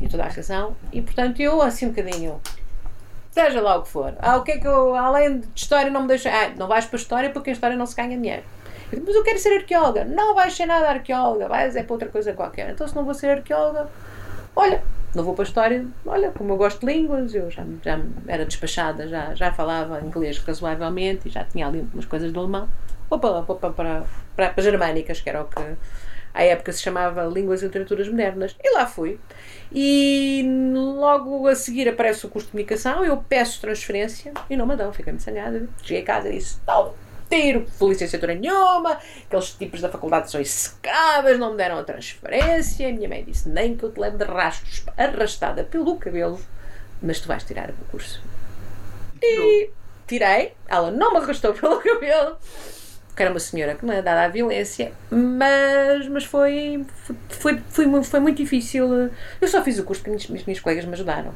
e 0.00 0.08
toda 0.08 0.24
a 0.24 0.28
razão. 0.28 0.76
E 0.92 1.02
portanto, 1.02 1.40
eu, 1.40 1.60
assim 1.60 1.86
um 1.86 1.90
bocadinho, 1.90 2.40
seja 3.30 3.60
lá 3.60 3.76
o 3.76 3.82
que 3.82 3.88
for. 3.88 4.14
Ah, 4.18 4.36
o 4.36 4.42
que 4.42 4.52
é 4.52 4.58
que 4.58 4.66
eu, 4.66 4.94
além 4.94 5.40
de 5.40 5.48
história, 5.54 5.90
não 5.90 6.02
me 6.02 6.08
deixa. 6.08 6.30
Ah, 6.30 6.50
não 6.56 6.66
vais 6.66 6.86
para 6.86 6.96
a 6.96 7.00
história 7.00 7.30
porque 7.30 7.50
a 7.50 7.52
história 7.52 7.76
não 7.76 7.86
se 7.86 7.94
ganha 7.94 8.16
dinheiro. 8.16 8.42
Eu 8.92 9.02
Mas 9.04 9.14
eu 9.14 9.22
quero 9.22 9.38
ser 9.38 9.58
arqueóloga. 9.58 10.04
Não 10.04 10.34
vais 10.34 10.54
ser 10.54 10.66
nada 10.66 10.88
arqueóloga, 10.88 11.48
vais 11.48 11.76
é 11.76 11.82
para 11.82 11.92
outra 11.92 12.08
coisa 12.08 12.32
qualquer. 12.32 12.70
Então, 12.70 12.86
se 12.86 12.94
não 12.94 13.04
vou 13.04 13.14
ser 13.14 13.30
arqueóloga, 13.30 13.88
olha, 14.54 14.82
não 15.14 15.24
vou 15.24 15.34
para 15.34 15.44
a 15.44 15.46
história. 15.46 15.86
Olha, 16.04 16.30
como 16.30 16.52
eu 16.52 16.56
gosto 16.56 16.80
de 16.80 16.86
línguas, 16.86 17.34
eu 17.34 17.50
já, 17.50 17.64
já 17.82 18.00
era 18.26 18.44
despachada, 18.44 19.08
já, 19.08 19.34
já 19.34 19.52
falava 19.52 20.00
inglês 20.04 20.38
razoavelmente 20.38 21.28
e 21.28 21.30
já 21.30 21.44
tinha 21.44 21.66
ali 21.66 21.86
umas 21.92 22.04
coisas 22.04 22.32
do 22.32 22.40
alemão. 22.40 22.68
Vou 23.08 23.18
para, 23.18 23.42
para, 23.42 23.70
para, 23.70 24.04
para, 24.50 24.62
germânicas, 24.62 25.20
que 25.20 25.28
era 25.28 25.42
o 25.42 25.44
que 25.46 25.60
à 26.32 26.42
época 26.42 26.72
se 26.72 26.82
chamava 26.82 27.24
Línguas 27.24 27.62
e 27.62 27.66
Literaturas 27.66 28.08
Modernas. 28.08 28.56
E 28.62 28.74
lá 28.74 28.86
fui. 28.86 29.20
E 29.72 30.44
logo 30.74 31.46
a 31.46 31.54
seguir 31.54 31.88
aparece 31.88 32.26
o 32.26 32.28
curso 32.28 32.46
de 32.46 32.52
comunicação, 32.52 33.04
eu 33.04 33.16
peço 33.16 33.60
transferência 33.60 34.32
e 34.50 34.56
não 34.56 34.66
me 34.66 34.76
dão, 34.76 34.92
fiquei-me 34.92 35.20
sanhada. 35.20 35.68
Cheguei 35.82 36.02
a 36.02 36.04
casa 36.04 36.28
e 36.28 36.38
disse: 36.38 36.58
não, 36.66 36.92
tiro, 37.34 37.66
licenciatura 37.82 38.34
nenhuma, 38.34 38.98
aqueles 39.26 39.50
tipos 39.50 39.80
da 39.80 39.88
faculdade 39.88 40.30
são 40.30 40.40
execráveis, 40.40 41.38
não 41.38 41.52
me 41.52 41.56
deram 41.56 41.78
a 41.78 41.84
transferência. 41.84 42.88
A 42.88 42.92
minha 42.92 43.08
mãe 43.08 43.24
disse: 43.24 43.48
nem 43.48 43.76
que 43.76 43.84
eu 43.84 43.92
te 43.92 43.98
leve 43.98 44.16
de 44.16 44.24
rastros, 44.24 44.84
arrastada 44.96 45.64
pelo 45.64 45.96
cabelo, 45.96 46.40
mas 47.02 47.20
tu 47.20 47.28
vais 47.28 47.42
tirar 47.42 47.70
o 47.70 47.84
curso. 47.90 48.22
E 49.22 49.70
tirei, 50.06 50.52
ela 50.68 50.90
não 50.90 51.12
me 51.12 51.18
arrastou 51.18 51.52
pelo 51.54 51.80
cabelo, 51.80 52.36
porque 53.08 53.22
era 53.22 53.30
uma 53.30 53.40
senhora 53.40 53.74
que 53.74 53.84
não 53.84 53.94
é 53.94 54.02
dada 54.02 54.24
à 54.24 54.28
violência, 54.28 54.92
mas, 55.10 56.06
mas 56.08 56.24
foi, 56.24 56.84
foi, 57.28 57.60
foi, 57.68 58.02
foi 58.02 58.20
muito 58.20 58.36
difícil. 58.36 59.10
Eu 59.40 59.48
só 59.48 59.62
fiz 59.62 59.78
o 59.78 59.84
curso 59.84 60.02
porque 60.02 60.16
as 60.16 60.26
minhas, 60.26 60.42
as 60.42 60.46
minhas 60.46 60.60
colegas 60.60 60.84
me 60.84 60.92
ajudaram. 60.92 61.34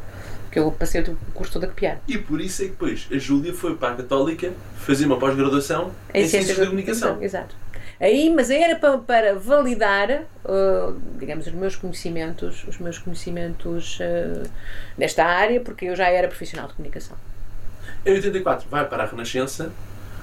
Porque 0.49 0.59
eu 0.59 0.73
passei 0.73 1.03
o 1.03 1.17
curso 1.35 1.53
todo 1.53 1.65
a 1.65 1.67
copiar. 1.69 2.01
E 2.09 2.17
por 2.17 2.41
isso 2.41 2.63
é 2.63 2.65
que 2.65 2.71
depois 2.71 3.07
a 3.13 3.19
Júlia 3.19 3.53
foi 3.53 3.77
para 3.77 3.93
a 3.93 3.97
Católica 3.97 4.51
fazer 4.79 5.05
uma 5.05 5.19
pós-graduação 5.19 5.93
em, 6.15 6.27
Ciências 6.27 6.57
da 6.57 6.65
Comunicação. 6.65 7.23
Exato. 7.23 7.55
Aí, 8.01 8.33
mas 8.35 8.49
era 8.49 8.77
para, 8.77 8.97
para 8.99 9.35
validar, 9.35 10.23
uh, 10.45 10.99
digamos, 11.19 11.47
os 11.47 11.53
meus 11.53 11.77
conhecimentos, 11.77 12.65
os 12.67 12.79
meus 12.79 12.97
conhecimentos 12.97 13.99
uh, 14.01 14.49
nesta 14.97 15.25
área, 15.25 15.61
porque 15.61 15.87
eu 15.87 15.97
já 15.97 16.09
era 16.09 16.29
profissional 16.29 16.69
de 16.69 16.75
comunicação. 16.75 17.17
Em 18.07 18.13
84 18.13 18.69
vai 18.71 18.89
para 18.89 19.03
a 19.03 19.07
Renascença. 19.07 19.71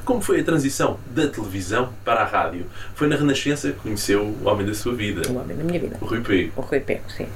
Como 0.06 0.22
foi 0.22 0.40
a 0.42 0.44
transição 0.44 1.00
da 1.08 1.28
televisão 1.28 1.90
para 2.06 2.22
a 2.22 2.26
rádio? 2.26 2.68
Foi 2.94 3.08
na 3.08 3.16
Renascença 3.16 3.72
que 3.72 3.80
conheceu 3.80 4.22
o 4.24 4.48
homem 4.48 4.66
da 4.66 4.74
sua 4.76 4.94
vida, 4.94 5.28
O 5.28 5.36
homem 5.38 5.58
da 5.58 5.64
minha 5.64 5.80
vida. 5.80 5.98
o 6.00 6.06
Rui 6.06 6.22
P. 6.22 6.52
O 6.56 6.62
Rui 6.62 6.80
Pego, 6.80 7.10
sim. 7.10 7.28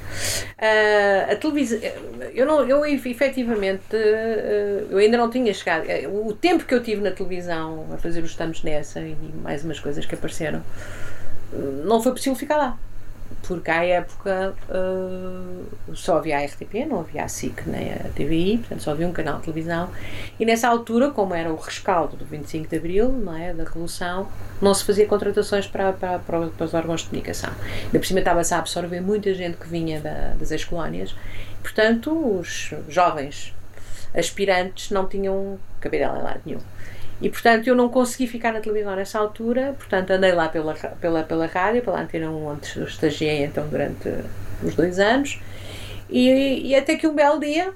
Ah, 0.57 1.31
a 1.31 1.35
televisão. 1.35 1.79
Eu, 2.33 2.45
não, 2.45 2.63
eu 2.69 2.85
efetivamente. 2.85 3.81
ah, 3.93 4.85
eu 4.91 4.97
ainda 4.99 5.17
não 5.17 5.29
tinha 5.31 5.51
chegado. 5.53 5.85
O 6.11 6.31
tempo 6.33 6.63
que 6.65 6.73
eu 6.75 6.83
tive 6.83 7.01
na 7.01 7.11
televisão 7.11 7.87
a 7.91 7.97
fazer 7.97 8.21
os 8.23 8.29
estamos 8.29 8.61
nessa 8.63 8.99
e 9.01 9.15
mais 9.43 9.63
umas 9.65 9.79
coisas 9.79 10.05
que 10.05 10.13
apareceram, 10.13 10.61
ah, 11.53 11.57
não 11.85 12.01
foi 12.01 12.11
possível 12.11 12.35
ficar 12.37 12.57
lá. 12.57 12.77
Porque 13.47 13.71
à 13.71 13.83
época 13.83 14.53
ah, 14.69 15.63
só 15.93 16.17
havia 16.17 16.37
a 16.37 16.45
RTP, 16.45 16.85
não 16.87 16.99
havia 16.99 17.23
a 17.23 17.27
SIC 17.27 17.63
nem 17.67 17.93
a 17.93 18.09
TVI, 18.15 18.57
portanto 18.59 18.83
só 18.83 18.91
havia 18.91 19.07
um 19.07 19.11
canal 19.11 19.37
de 19.37 19.43
televisão. 19.45 19.89
E 20.39 20.45
nessa 20.45 20.67
altura, 20.67 21.09
como 21.11 21.33
era 21.33 21.51
o 21.51 21.55
rescaldo 21.55 22.15
do 22.15 22.25
25 22.25 22.67
de 22.67 22.77
Abril, 22.77 23.11
não 23.11 23.35
é, 23.35 23.53
da 23.53 23.63
Revolução, 23.63 24.27
não 24.61 24.73
se 24.73 24.83
fazia 24.83 25.05
contratações 25.07 25.65
para, 25.67 25.93
para, 25.93 26.19
para, 26.19 26.47
para 26.47 26.65
os 26.65 26.73
órgãos 26.73 27.01
de 27.01 27.07
comunicação. 27.07 27.51
Ainda 27.85 27.97
por 27.99 28.05
cima 28.05 28.19
estava-se 28.19 28.53
a 28.53 28.59
absorver 28.59 29.01
muita 29.01 29.33
gente 29.33 29.57
que 29.57 29.67
vinha 29.67 29.99
da- 29.99 30.33
das 30.37 30.51
ex-colónias. 30.51 31.15
Portanto, 31.63 32.11
os 32.39 32.73
jovens 32.87 33.53
aspirantes 34.15 34.89
não 34.91 35.07
tinham 35.07 35.59
cabidela 35.79 36.19
em 36.19 36.23
lado 36.23 36.41
nenhum. 36.45 36.59
E 37.21 37.29
portanto 37.29 37.67
eu 37.67 37.75
não 37.75 37.89
consegui 37.89 38.27
ficar 38.27 38.53
na 38.53 38.61
televisão 38.61 38.95
nessa 38.95 39.19
altura, 39.19 39.75
portanto 39.77 40.11
andei 40.11 40.31
lá 40.31 40.47
pela, 40.47 40.73
pela, 40.73 41.23
pela 41.23 41.45
rádio, 41.47 41.81
pela 41.81 41.99
Antena 41.99 42.29
1, 42.29 42.45
onde 42.45 42.83
estagiei 42.83 43.43
então 43.43 43.67
durante 43.67 44.09
uns 44.63 44.75
dois 44.75 44.99
anos, 44.99 45.41
e, 46.09 46.69
e 46.69 46.75
até 46.75 46.95
que 46.95 47.05
um 47.05 47.13
belo 47.13 47.39
dia, 47.39 47.73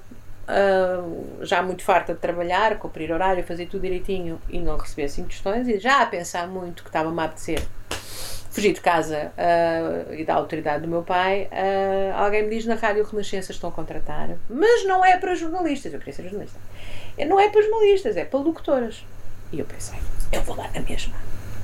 ah, 0.48 1.04
já 1.42 1.62
muito 1.62 1.82
farta 1.82 2.14
de 2.14 2.20
trabalhar, 2.20 2.78
cumprir 2.78 3.12
horário, 3.12 3.44
fazer 3.44 3.66
tudo 3.66 3.82
direitinho 3.82 4.40
e 4.48 4.58
não 4.58 4.78
receber 4.78 5.04
assim 5.04 5.24
questões, 5.24 5.68
e 5.68 5.78
já 5.78 6.00
a 6.00 6.06
pensar 6.06 6.48
muito 6.48 6.82
que 6.82 6.88
estava-me 6.88 7.20
a 7.20 7.24
apetecer 7.24 7.62
fugir 8.50 8.72
de 8.72 8.80
casa 8.80 9.32
ah, 9.36 10.12
e 10.12 10.24
da 10.24 10.34
autoridade 10.34 10.82
do 10.82 10.88
meu 10.88 11.02
pai, 11.02 11.48
ah, 11.52 12.24
alguém 12.24 12.44
me 12.44 12.50
diz 12.50 12.64
na 12.64 12.76
rádio 12.76 13.04
Renascença 13.04 13.52
estão 13.52 13.68
a 13.68 13.72
contratar, 13.72 14.38
mas 14.48 14.86
não 14.86 15.04
é 15.04 15.18
para 15.18 15.34
jornalistas, 15.34 15.92
eu 15.92 15.98
queria 15.98 16.14
ser 16.14 16.22
jornalista. 16.22 16.58
Não 17.28 17.38
é 17.38 17.50
para 17.50 17.60
jornalistas, 17.60 18.16
é 18.16 18.24
para 18.24 18.40
locutoras. 18.40 19.04
E 19.54 19.60
eu 19.60 19.64
pensei, 19.64 19.96
eu 20.32 20.42
vou 20.42 20.56
lá 20.56 20.68
na 20.74 20.80
mesma. 20.80 21.14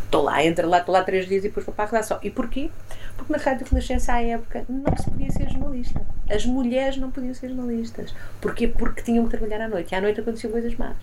Estou 0.04 0.22
lá, 0.22 0.44
entro 0.44 0.68
lá, 0.68 0.78
estou 0.78 0.92
lá 0.92 1.02
três 1.02 1.26
dias 1.26 1.44
e 1.44 1.48
depois 1.48 1.66
vou 1.66 1.74
para 1.74 1.86
a 1.86 1.88
redação. 1.88 2.20
E 2.22 2.30
porquê? 2.30 2.70
Porque 3.16 3.32
na 3.32 3.38
Rádio 3.38 3.66
Renascença, 3.68 4.12
à 4.12 4.22
época, 4.22 4.64
não 4.68 4.96
se 4.96 5.10
podia 5.10 5.30
ser 5.32 5.50
jornalista. 5.50 6.00
As 6.30 6.46
mulheres 6.46 6.96
não 6.98 7.10
podiam 7.10 7.34
ser 7.34 7.48
jornalistas. 7.48 8.14
Porquê? 8.40 8.68
Porque 8.68 9.02
tinham 9.02 9.24
que 9.24 9.30
trabalhar 9.30 9.60
à 9.64 9.68
noite. 9.68 9.92
E 9.92 9.96
à 9.96 10.00
noite 10.00 10.20
aconteciam 10.20 10.52
coisas 10.52 10.76
más. 10.76 10.96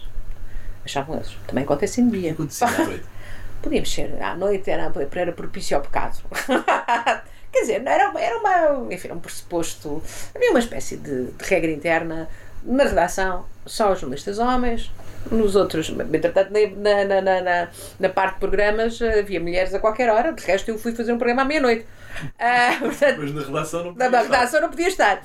Achavam 0.85 1.15
eles. 1.17 1.37
Também 1.45 1.65
acontecem 1.65 2.07
de 2.07 2.21
dia. 2.21 2.31
Acontecia 2.31 2.67
à 2.67 2.85
noite. 2.85 3.05
Podíamos 3.61 3.93
ser 3.93 4.23
à 4.23 4.33
noite, 4.33 4.69
era, 4.69 4.89
era 5.15 5.31
propício 5.33 5.75
ao 5.75 5.83
pecado. 5.83 6.23
Quer 7.51 7.61
dizer, 7.61 7.81
era, 7.85 8.13
era 8.17 8.37
uma, 8.39 8.93
enfim, 8.93 9.11
um 9.11 9.19
pressuposto. 9.19 10.01
Havia 10.33 10.51
uma 10.51 10.59
espécie 10.59 10.95
de, 10.95 11.31
de 11.31 11.43
regra 11.43 11.71
interna 11.71 12.29
na 12.63 12.83
redação, 12.83 13.45
só 13.67 13.91
os 13.93 13.99
jornalistas 13.99 14.39
homens, 14.39 14.91
nos 15.31 15.55
outros, 15.57 15.89
entretanto, 15.89 16.51
na, 16.77 17.03
na, 17.03 17.21
na, 17.21 17.41
na, 17.41 17.67
na 17.99 18.09
parte 18.09 18.35
de 18.35 18.39
programas 18.39 19.01
havia 19.01 19.39
mulheres 19.41 19.73
a 19.73 19.79
qualquer 19.79 20.09
hora, 20.09 20.31
de 20.31 20.41
resto 20.45 20.69
eu 20.71 20.79
fui 20.79 20.93
fazer 20.93 21.11
um 21.11 21.17
programa 21.17 21.41
à 21.41 21.45
meia-noite. 21.45 21.85
Portanto, 22.79 23.19
Mas 23.19 23.31
na 23.33 23.41
redação 23.43 23.83
não 23.83 23.91
na 23.93 24.05
podia 24.05 24.07
estar. 24.21 24.21
redação 24.23 24.61
não 24.61 24.69
podia 24.69 24.87
estar. 24.87 25.21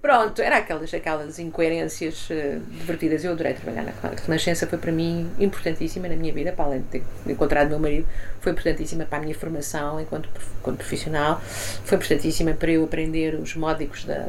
Pronto, 0.00 0.40
era 0.42 0.58
aquelas, 0.58 0.92
aquelas 0.94 1.38
incoerências 1.40 2.28
eh, 2.30 2.58
divertidas. 2.70 3.24
Eu 3.24 3.32
adorei 3.32 3.54
trabalhar 3.54 3.82
na 3.82 3.92
Renascença, 4.24 4.64
foi 4.66 4.78
para 4.78 4.92
mim 4.92 5.28
importantíssima 5.40 6.06
na 6.06 6.14
minha 6.14 6.32
vida, 6.32 6.52
para 6.52 6.66
além 6.66 6.80
de 6.82 6.86
ter 6.86 7.02
encontrado 7.26 7.70
meu 7.70 7.80
marido, 7.80 8.06
foi 8.40 8.52
importantíssima 8.52 9.04
para 9.06 9.18
a 9.18 9.20
minha 9.22 9.34
formação 9.34 10.00
enquanto, 10.00 10.28
enquanto 10.60 10.76
profissional, 10.76 11.40
foi 11.84 11.96
importantíssima 11.96 12.52
para 12.52 12.70
eu 12.70 12.84
aprender 12.84 13.34
os 13.34 13.56
módicos 13.56 14.04
da, 14.04 14.28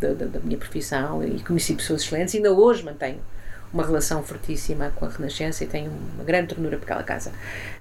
da, 0.00 0.12
da- 0.12 0.26
da 0.26 0.40
minha 0.40 0.58
profissão 0.58 1.24
e 1.24 1.40
conheci 1.42 1.74
pessoas 1.74 2.02
excelentes. 2.02 2.34
Ainda 2.40 2.52
hoje 2.52 2.82
mantenho 2.82 3.20
uma 3.72 3.84
relação 3.84 4.22
fortíssima 4.22 4.90
com 4.96 5.04
a 5.04 5.08
Renascença 5.08 5.62
e 5.62 5.66
tenho 5.66 5.92
uma 6.14 6.24
grande 6.24 6.48
ternura 6.54 6.76
por 6.78 6.84
aquela 6.84 7.02
casa. 7.02 7.32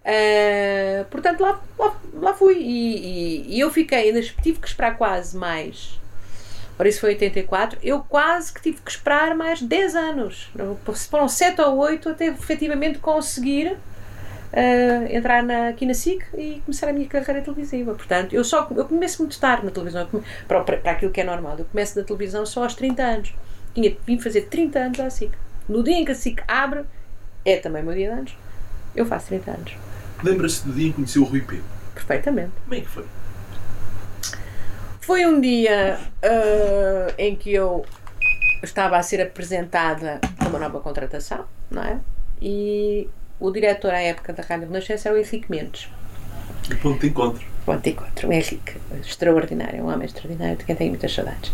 Ah, 0.06 1.06
portanto, 1.10 1.40
lá, 1.42 1.60
lá, 1.80 1.96
lá 2.14 2.34
fui 2.34 2.56
e, 2.56 2.98
e- 3.48 3.56
e 3.56 3.60
eu 3.60 3.72
fiquei, 3.72 4.10
ainda 4.10 4.22
tive 4.22 4.60
que 4.60 4.68
esperar 4.68 4.98
quase 4.98 5.36
mais. 5.38 5.98
Ora, 6.78 6.88
isso 6.88 7.00
foi 7.02 7.10
84. 7.12 7.80
Eu 7.82 8.02
quase 8.02 8.54
que 8.54 8.62
tive 8.62 8.82
que 8.82 8.92
esperar 8.92 9.34
mais 9.36 9.62
10 9.62 9.96
anos. 9.96 10.50
Foram 11.10 11.28
7 11.28 11.60
ou 11.62 11.78
8 11.78 12.10
até 12.10 12.28
efetivamente 12.28 13.00
conseguir 13.00 13.76
ah, 14.54 15.06
entrar 15.12 15.42
na, 15.42 15.70
aqui 15.70 15.86
na 15.86 15.94
SIC 15.94 16.24
e 16.38 16.62
começar 16.66 16.88
a 16.90 16.94
minha 16.94 17.08
carreira 17.08 17.42
televisiva. 17.42 17.96
Portanto, 17.96 18.34
eu 18.34 18.44
só 18.44 18.68
eu 18.76 18.86
começo 18.86 19.22
muito 19.24 19.40
tarde 19.40 19.66
na 19.66 19.72
televisão, 19.72 20.06
come- 20.08 20.24
para, 20.48 20.62
para, 20.62 20.78
para 20.78 20.92
aquilo 20.92 21.12
que 21.12 21.20
é 21.22 21.24
normal. 21.24 21.56
Eu 21.58 21.66
começo 21.66 21.98
na 21.98 22.06
televisão 22.06 22.46
só 22.46 22.64
aos 22.64 22.76
30 22.76 23.02
anos. 23.04 23.34
Tinha 23.74 23.96
vim 24.06 24.20
fazer 24.20 24.42
30 24.44 24.80
anos 24.80 25.00
à 25.00 25.10
SIC. 25.10 25.32
No 25.68 25.84
dia 25.84 25.96
em 25.96 26.06
que 26.06 26.12
a 26.12 26.16
SIC 26.16 26.42
abre, 26.48 26.84
é 27.46 27.58
também 27.58 27.82
o 27.82 27.86
meu 27.86 27.96
dia 27.96 28.10
de 28.10 28.14
anos, 28.14 28.38
eu 28.96 29.06
faço 29.06 29.28
30 29.28 29.52
anos. 29.52 29.74
Lembra-se 30.24 30.66
do 30.66 30.74
dia 30.74 30.88
em 30.88 30.90
que 30.90 30.96
conheceu 30.96 31.22
o 31.22 31.26
Rui 31.26 31.42
P. 31.42 31.62
Perfeitamente. 31.94 32.52
Como 32.64 32.76
é 32.76 32.82
que 32.82 32.88
foi? 32.88 33.06
Foi 35.00 35.26
um 35.26 35.40
dia 35.40 36.00
ah, 36.22 37.14
em 37.18 37.36
que 37.36 37.54
eu 37.54 37.86
estava 38.62 38.98
a 38.98 39.04
ser 39.04 39.22
apresentada 39.22 40.20
uma 40.48 40.60
nova 40.60 40.80
contratação, 40.82 41.46
não 41.70 41.84
é? 41.84 42.00
E 42.42 43.10
o 43.40 43.52
diretor 43.52 43.92
à 43.92 44.00
época 44.02 44.34
da 44.34 44.44
Rádio 44.44 44.68
Renascença 44.68 45.10
era 45.10 45.18
o 45.18 45.22
Henrique 45.22 45.50
Mendes. 45.50 45.90
O 46.70 46.78
ponto 46.78 47.00
de 47.00 47.08
encontro. 47.08 47.46
Ponto 47.66 47.82
de 47.82 47.90
encontro. 47.90 48.28
O 48.28 48.34
Henrique, 48.34 48.78
extraordinário, 49.02 49.84
um 49.84 49.92
homem 49.92 50.06
extraordinário, 50.06 50.58
de 50.58 50.66
quem 50.66 50.76
tenho 50.76 50.92
muitas 50.92 51.14
saudades. 51.14 51.52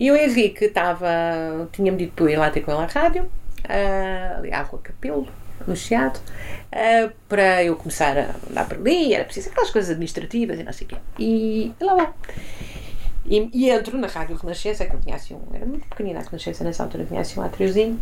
E 0.00 0.10
o 0.10 0.16
Henrique 0.16 0.64
estava, 0.64 1.68
tinha-me 1.72 1.98
dito 1.98 2.14
para 2.14 2.24
eu 2.24 2.30
ir 2.30 2.36
lá 2.38 2.50
ter 2.50 2.62
com 2.62 2.72
ele 2.72 2.80
à 2.80 2.86
rádio, 2.86 3.24
uh, 3.24 4.38
ali 4.38 4.50
à 4.50 4.62
Rua 4.62 4.80
Capelo, 4.82 5.28
no 5.66 5.76
Chiado, 5.76 6.18
uh, 6.18 7.12
para 7.28 7.62
eu 7.62 7.76
começar 7.76 8.16
a 8.16 8.34
andar 8.50 8.66
por 8.66 8.78
ali, 8.78 9.12
era 9.12 9.26
preciso 9.26 9.50
aquelas 9.50 9.68
coisas 9.68 9.90
administrativas 9.90 10.58
e 10.58 10.62
não 10.62 10.72
sei 10.72 10.86
o 10.86 10.88
quê. 10.88 10.96
E, 11.18 11.74
e 11.78 11.84
lá 11.84 11.96
vai. 11.96 12.08
E, 13.26 13.50
e, 13.52 13.68
entro 13.68 13.98
na 13.98 14.06
Rádio 14.06 14.36
Renascença, 14.36 14.86
que 14.86 14.96
eu 14.96 15.00
tinha 15.00 15.16
assim 15.16 15.34
um, 15.34 15.54
era 15.54 15.66
muito 15.66 15.86
pequenina 15.86 16.20
a 16.20 16.22
Renascença 16.22 16.64
nessa 16.64 16.82
altura, 16.82 17.04
tinha 17.04 17.20
assim 17.20 17.38
um 17.38 17.42
atriozinho, 17.42 18.00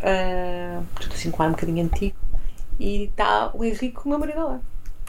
uh, 0.00 0.84
tudo 1.00 1.14
assim 1.14 1.30
com 1.30 1.42
um 1.44 1.52
bocadinho 1.52 1.82
antigo, 1.82 2.16
e 2.78 3.04
está 3.04 3.50
o 3.54 3.64
Henrique 3.64 3.92
com 3.92 4.04
o 4.04 4.08
meu 4.10 4.18
marido 4.18 4.38
lá, 4.38 4.60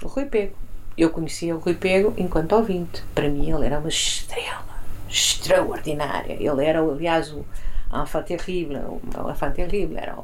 o 0.01 0.07
Rui 0.07 0.25
Pego. 0.27 0.55
Eu 0.97 1.09
conhecia 1.09 1.53
o 1.53 1.59
Rui 1.59 1.73
Pego 1.73 2.13
enquanto 2.17 2.53
ouvinte. 2.53 3.03
Para 3.13 3.27
mim 3.27 3.51
ele 3.51 3.65
era 3.65 3.79
uma 3.79 3.89
estrela 3.89 4.72
extraordinária. 5.13 6.33
Ele 6.33 6.65
era, 6.65 6.81
aliás, 6.81 7.31
o 7.31 7.45
enfant 7.93 8.25
terrible, 8.25 8.77
o 8.77 9.31
enfant 9.31 9.53
terrible, 9.53 9.97
era 9.97 10.17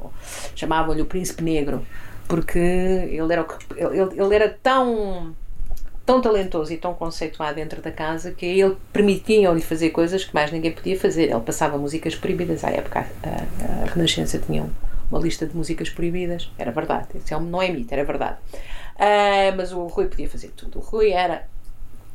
chamavam-lhe 0.56 1.02
o 1.02 1.06
príncipe 1.06 1.44
negro, 1.44 1.86
porque 2.28 2.60
ele 2.60 3.32
era, 3.32 3.46
ele, 3.78 4.22
ele 4.22 4.36
era 4.36 4.50
tão 4.62 5.36
tão 6.06 6.22
talentoso 6.22 6.74
e 6.74 6.78
tão 6.78 6.96
conceituado 6.96 7.54
dentro 7.54 7.84
da 7.84 7.92
casa 7.92 8.32
que 8.32 8.44
ele 8.44 8.76
permitiam-lhe 8.92 9.62
fazer 9.62 9.92
coisas 9.92 10.26
que 10.26 10.34
mais 10.34 10.52
ninguém 10.52 10.72
podia 10.72 11.00
fazer. 11.00 11.30
Ele 11.30 11.40
passava 11.42 11.78
músicas 11.78 12.16
proibidas. 12.16 12.64
À 12.64 12.72
época, 12.72 13.06
a, 13.22 13.84
a, 13.84 13.94
Renascença 13.94 14.40
tinha 14.40 14.68
uma 15.12 15.22
lista 15.22 15.46
de 15.46 15.56
músicas 15.56 15.88
proibidas. 15.92 16.52
Era 16.58 16.72
verdade. 16.72 17.10
Isso 17.14 17.32
é 17.32 17.40
não 17.40 17.62
é 17.62 17.70
mito, 17.70 17.94
era 17.94 18.04
verdade. 18.04 18.38
Uh, 18.96 19.56
mas 19.56 19.72
o 19.72 19.86
Rui 19.86 20.08
podia 20.08 20.28
fazer 20.28 20.48
tudo. 20.58 20.80
O 20.80 20.82
Rui 20.82 21.12
era 21.12 21.46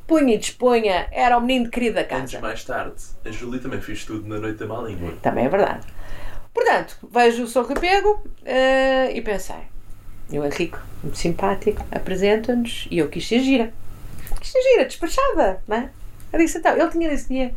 punha 0.06 0.34
e 0.34 0.38
disponha, 0.38 1.06
era 1.10 1.36
o 1.36 1.40
menino 1.40 1.70
querido 1.70 1.96
da 1.96 2.04
casa. 2.04 2.38
Anos 2.38 2.40
mais 2.40 2.64
tarde, 2.64 3.02
a 3.24 3.30
Julie 3.30 3.60
também 3.60 3.80
fez 3.80 4.04
tudo 4.04 4.28
na 4.28 4.38
Noite 4.38 4.58
da 4.58 4.66
Má 4.66 4.82
Língua. 4.82 5.14
Também 5.22 5.46
é 5.46 5.48
verdade. 5.48 5.86
Portanto, 6.52 6.96
vejo 7.10 7.44
o 7.44 7.48
Sr. 7.48 7.66
Repego 7.66 8.22
uh, 8.42 9.10
e 9.12 9.20
pensei, 9.22 9.56
o 10.30 10.44
Henrique, 10.44 10.78
muito 11.02 11.18
simpático, 11.18 11.84
apresenta-nos 11.90 12.86
e 12.90 12.98
eu 12.98 13.08
quis 13.08 13.26
ser 13.26 13.40
gira. 13.40 13.72
Quis 14.40 14.50
ser 14.50 14.62
gira, 14.62 14.84
despachada, 14.84 15.62
não 15.66 15.76
é? 15.76 15.90
Eu 16.32 16.38
disse 16.38 16.58
então, 16.58 16.76
ele 16.76 16.90
tinha 16.90 17.08
nesse 17.08 17.28
dia, 17.28 17.54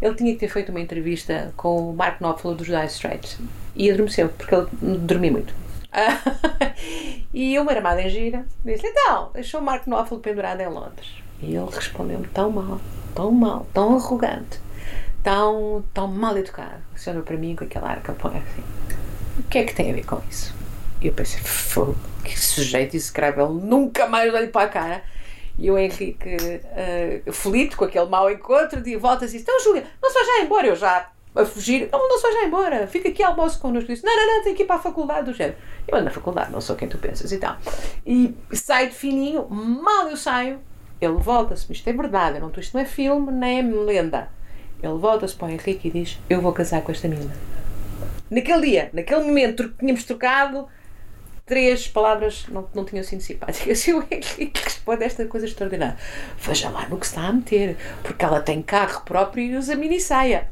ele 0.00 0.14
tinha 0.14 0.32
que 0.32 0.38
ter 0.38 0.48
feito 0.48 0.70
uma 0.70 0.80
entrevista 0.80 1.52
com 1.56 1.90
o 1.90 1.96
Mark 1.96 2.20
Knopfler 2.20 2.54
dos 2.54 2.66
Dire 2.66 2.86
Straits 2.86 3.38
e 3.74 3.90
adormeceu, 3.90 4.28
porque 4.28 4.54
ele 4.54 4.66
dormia 4.98 5.32
muito. 5.32 5.54
e 7.32 7.54
eu, 7.54 7.62
uma 7.62 7.72
armada 7.72 8.02
em 8.02 8.10
gira, 8.10 8.44
disse 8.64 8.86
então, 8.86 9.30
deixou 9.32 9.60
o 9.60 9.64
Mark 9.64 9.86
Knopfler 9.86 10.20
pendurado 10.20 10.60
em 10.60 10.68
Londres. 10.68 11.25
E 11.40 11.54
ele 11.54 11.70
respondeu-me 11.70 12.26
tão 12.28 12.50
mal, 12.50 12.80
tão 13.14 13.30
mal, 13.30 13.66
tão 13.72 13.96
arrogante, 13.96 14.60
tão, 15.22 15.84
tão 15.92 16.08
mal 16.08 16.36
educado. 16.36 16.82
Você 16.94 17.10
olhou 17.10 17.22
para 17.22 17.36
mim 17.36 17.54
com 17.54 17.64
aquele 17.64 17.84
ar 17.84 18.02
que 18.02 18.10
ele 18.10 18.18
põe 18.18 18.38
assim. 18.38 18.62
O 19.38 19.42
que 19.44 19.58
é 19.58 19.64
que 19.64 19.74
tem 19.74 19.90
a 19.90 19.94
ver 19.94 20.06
com 20.06 20.20
isso? 20.30 20.54
E 21.00 21.08
eu 21.08 21.12
pensei, 21.12 21.40
que 22.24 22.38
sujeito 22.38 22.96
execrável, 22.96 23.50
nunca 23.50 24.06
mais 24.06 24.32
olho 24.32 24.48
para 24.48 24.66
a 24.66 24.68
cara. 24.68 25.02
E 25.58 25.70
o 25.70 25.78
Henrique, 25.78 26.36
uh, 26.36 27.30
aflito 27.30 27.76
com 27.76 27.84
aquele 27.84 28.06
mau 28.06 28.30
encontro, 28.30 28.82
de 28.82 28.96
volta 28.96 29.24
e 29.24 29.28
disse: 29.28 29.42
Então, 29.42 29.58
Júlia, 29.60 29.84
não 30.02 30.10
se 30.10 30.14
vai 30.14 30.24
já 30.24 30.44
embora. 30.44 30.66
Eu 30.66 30.76
já 30.76 31.10
a 31.34 31.44
fugir, 31.44 31.88
não, 31.92 32.08
não 32.08 32.16
se 32.16 32.22
vai 32.22 32.32
já 32.32 32.44
embora, 32.44 32.86
fica 32.86 33.08
aqui 33.08 33.22
almoço 33.22 33.58
connosco. 33.58 33.88
Disse: 33.88 34.04
Não, 34.04 34.14
não, 34.14 34.26
não, 34.36 34.42
tenho 34.42 34.56
que 34.56 34.62
ir 34.62 34.66
para 34.66 34.76
a 34.76 34.80
faculdade 34.80 35.26
do 35.26 35.34
género. 35.34 35.56
Eu 35.86 35.96
ando 35.96 36.06
na 36.06 36.10
faculdade, 36.10 36.50
não 36.50 36.60
sou 36.60 36.76
quem 36.76 36.88
tu 36.88 36.98
pensas 36.98 37.32
e 37.32 37.38
tal. 37.38 37.56
E 38.06 38.34
saio 38.52 38.90
de 38.90 38.94
fininho, 38.94 39.46
mal 39.48 40.08
eu 40.08 40.16
saio, 40.16 40.60
ele 41.00 41.14
volta-se, 41.14 41.70
isto 41.72 41.88
é 41.88 41.92
verdade, 41.92 42.38
não, 42.40 42.50
isto 42.56 42.74
não 42.74 42.80
é 42.80 42.84
filme, 42.84 43.30
nem 43.32 43.58
é 43.58 43.62
lenda. 43.62 44.28
Ele 44.82 44.98
volta-se 44.98 45.34
para 45.34 45.48
o 45.48 45.50
Henrique 45.50 45.88
e 45.88 45.90
diz: 45.90 46.18
Eu 46.28 46.40
vou 46.40 46.52
casar 46.52 46.82
com 46.82 46.92
esta 46.92 47.08
menina. 47.08 47.34
Naquele 48.30 48.66
dia, 48.66 48.90
naquele 48.92 49.24
momento, 49.24 49.68
tínhamos 49.78 50.04
trocado 50.04 50.68
três 51.46 51.86
palavras 51.86 52.44
não, 52.48 52.68
não 52.74 52.84
tinham 52.84 53.04
sido 53.04 53.22
simpáticas. 53.22 53.86
E 53.86 53.94
o 53.94 54.04
Henrique 54.10 54.60
responde 54.62 55.04
esta 55.04 55.24
coisa 55.26 55.46
extraordinária: 55.46 55.96
Veja 56.38 56.68
lá 56.68 56.88
no 56.88 56.98
que 56.98 57.06
está 57.06 57.22
a 57.22 57.32
meter, 57.32 57.76
porque 58.02 58.24
ela 58.24 58.40
tem 58.40 58.60
carro 58.60 59.02
próprio 59.02 59.44
e 59.44 59.56
usa 59.56 59.76
mini 59.76 60.00
saia. 60.00 60.48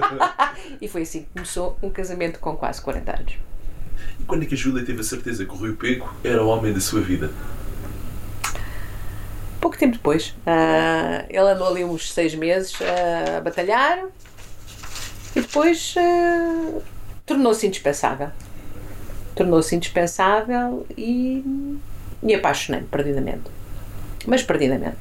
e 0.80 0.88
foi 0.88 1.02
assim 1.02 1.22
que 1.22 1.28
começou 1.34 1.78
um 1.82 1.90
casamento 1.90 2.40
com 2.40 2.56
quase 2.56 2.80
40 2.80 3.16
anos. 3.16 3.38
E 4.18 4.24
quando 4.24 4.42
é 4.42 4.46
que 4.46 4.54
a 4.54 4.58
Júlia 4.58 4.84
teve 4.84 5.00
a 5.00 5.04
certeza 5.04 5.44
que 5.44 5.52
o 5.52 5.56
Rui 5.56 5.74
Pego 5.74 6.12
era 6.24 6.42
o 6.42 6.48
homem 6.48 6.72
da 6.72 6.80
sua 6.80 7.00
vida? 7.00 7.30
Pouco 9.66 9.76
tempo 9.76 9.96
depois. 9.96 10.28
Uh, 10.46 11.26
ele 11.28 11.38
andou 11.38 11.66
ali 11.66 11.84
uns 11.84 12.12
seis 12.12 12.34
meses 12.36 12.72
uh, 12.80 13.38
a 13.38 13.40
batalhar 13.40 13.98
e 15.34 15.40
depois 15.40 15.94
uh, 15.96 16.82
tornou-se 17.24 17.66
indispensável. 17.66 18.30
Tornou-se 19.34 19.74
indispensável 19.74 20.86
e 20.96 21.42
me 22.22 22.34
apaixonei 22.34 22.82
perdidamente. 22.82 23.50
Mas 24.24 24.42
perdidamente. 24.42 24.98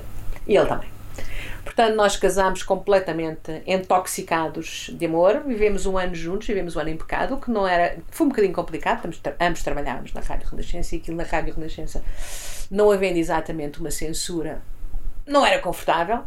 E 0.47 0.58
ele 0.58 0.65
também. 0.65 0.94
Portanto, 1.76 1.96
nós 1.96 2.16
casámos 2.16 2.64
completamente 2.64 3.62
intoxicados 3.68 4.90
de 4.94 5.06
amor, 5.06 5.44
vivemos 5.46 5.86
um 5.86 5.98
ano 5.98 6.16
juntos, 6.16 6.48
vivemos 6.48 6.78
um 6.78 6.80
ano 6.80 6.92
em 6.92 6.98
pecado, 6.98 7.36
que 7.36 7.52
não 7.52 7.68
era. 7.68 7.98
Foi 8.10 8.26
um 8.26 8.30
bocadinho 8.30 8.54
complicado, 8.54 9.10
ambos 9.42 9.62
trabalhávamos 9.62 10.14
na 10.14 10.22
Rádio 10.22 10.48
Renascença 10.50 10.96
e 10.96 11.00
aquilo 11.00 11.18
na 11.18 11.24
Rádio 11.24 11.54
Renascença 11.54 12.02
não 12.72 12.92
havendo 12.92 13.18
exatamente 13.18 13.82
uma 13.82 13.92
censura, 13.92 14.62
não 15.28 15.46
era 15.46 15.60
confortável, 15.60 16.24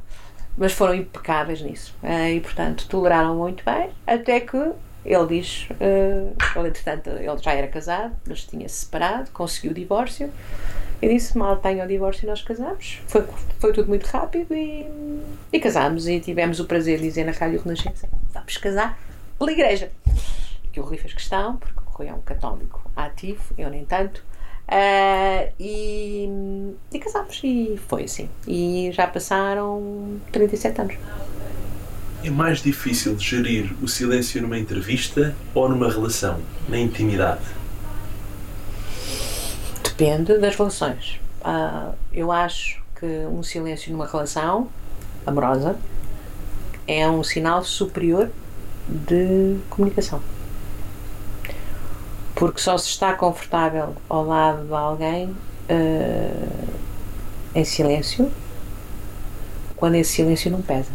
mas 0.56 0.72
foram 0.72 0.94
impecáveis 0.94 1.62
nisso. 1.62 1.94
Uh, 2.02 2.34
e, 2.34 2.40
portanto, 2.40 2.86
toleraram 2.86 3.34
muito 3.36 3.64
bem, 3.64 3.90
até 4.06 4.40
que 4.40 4.56
ele 5.04 5.26
diz, 5.28 5.66
uh, 5.70 6.58
ele, 6.58 6.68
entretanto, 6.68 7.08
ele 7.08 7.38
já 7.38 7.54
era 7.54 7.68
casado, 7.68 8.14
mas 8.26 8.44
tinha-se 8.44 8.84
separado, 8.84 9.30
conseguiu 9.30 9.70
o 9.70 9.74
divórcio. 9.74 10.30
E 11.00 11.08
disse: 11.08 11.38
Mal 11.38 11.56
tenho 11.56 11.84
o 11.84 11.88
divórcio 11.88 12.24
e 12.24 12.28
nós 12.28 12.42
casamos. 12.42 13.00
Foi, 13.06 13.24
foi 13.58 13.72
tudo 13.72 13.88
muito 13.88 14.06
rápido 14.06 14.54
e, 14.54 14.86
e 15.52 15.60
casámos. 15.60 16.08
E 16.08 16.20
tivemos 16.20 16.58
o 16.60 16.64
prazer 16.64 16.98
de 16.98 17.04
dizer 17.04 17.24
na 17.24 17.32
Rádio 17.32 17.60
Renascença: 17.62 18.08
Vamos 18.32 18.56
casar 18.56 18.98
pela 19.38 19.52
igreja. 19.52 19.90
Que 20.72 20.80
o 20.80 20.82
Rui 20.82 20.98
fez 20.98 21.14
questão, 21.14 21.56
porque 21.56 21.80
o 21.80 21.90
Rui 21.90 22.08
é 22.08 22.14
um 22.14 22.20
católico 22.20 22.90
ativo, 22.96 23.42
eu 23.56 23.70
nem 23.70 23.84
tanto. 23.84 24.22
Uh, 24.68 25.50
e, 25.58 26.28
e 26.92 26.98
casámos 26.98 27.40
e 27.42 27.80
foi 27.88 28.04
assim. 28.04 28.28
E 28.46 28.90
já 28.92 29.06
passaram 29.06 30.20
37 30.30 30.80
anos. 30.80 30.96
É 32.22 32.30
mais 32.30 32.60
difícil 32.60 33.16
gerir 33.18 33.72
o 33.80 33.88
silêncio 33.88 34.42
numa 34.42 34.58
entrevista 34.58 35.34
ou 35.54 35.68
numa 35.68 35.90
relação, 35.90 36.40
na 36.68 36.76
intimidade? 36.76 37.40
Depende 39.98 40.38
das 40.38 40.54
relações. 40.54 41.20
Uh, 41.40 41.92
eu 42.12 42.30
acho 42.30 42.80
que 42.98 43.06
um 43.06 43.42
silêncio 43.42 43.92
numa 43.92 44.06
relação 44.06 44.68
amorosa 45.26 45.76
é 46.86 47.08
um 47.08 47.22
sinal 47.22 47.64
superior 47.64 48.30
de 48.88 49.58
comunicação 49.68 50.22
porque 52.38 52.60
só 52.60 52.78
se 52.78 52.88
está 52.88 53.14
confortável 53.14 53.96
ao 54.08 54.24
lado 54.24 54.64
de 54.64 54.72
alguém 54.72 55.26
uh, 55.26 56.68
em 57.52 57.64
silêncio 57.64 58.30
quando 59.74 59.96
esse 59.96 60.12
silêncio 60.12 60.48
não 60.48 60.62
pesa. 60.62 60.90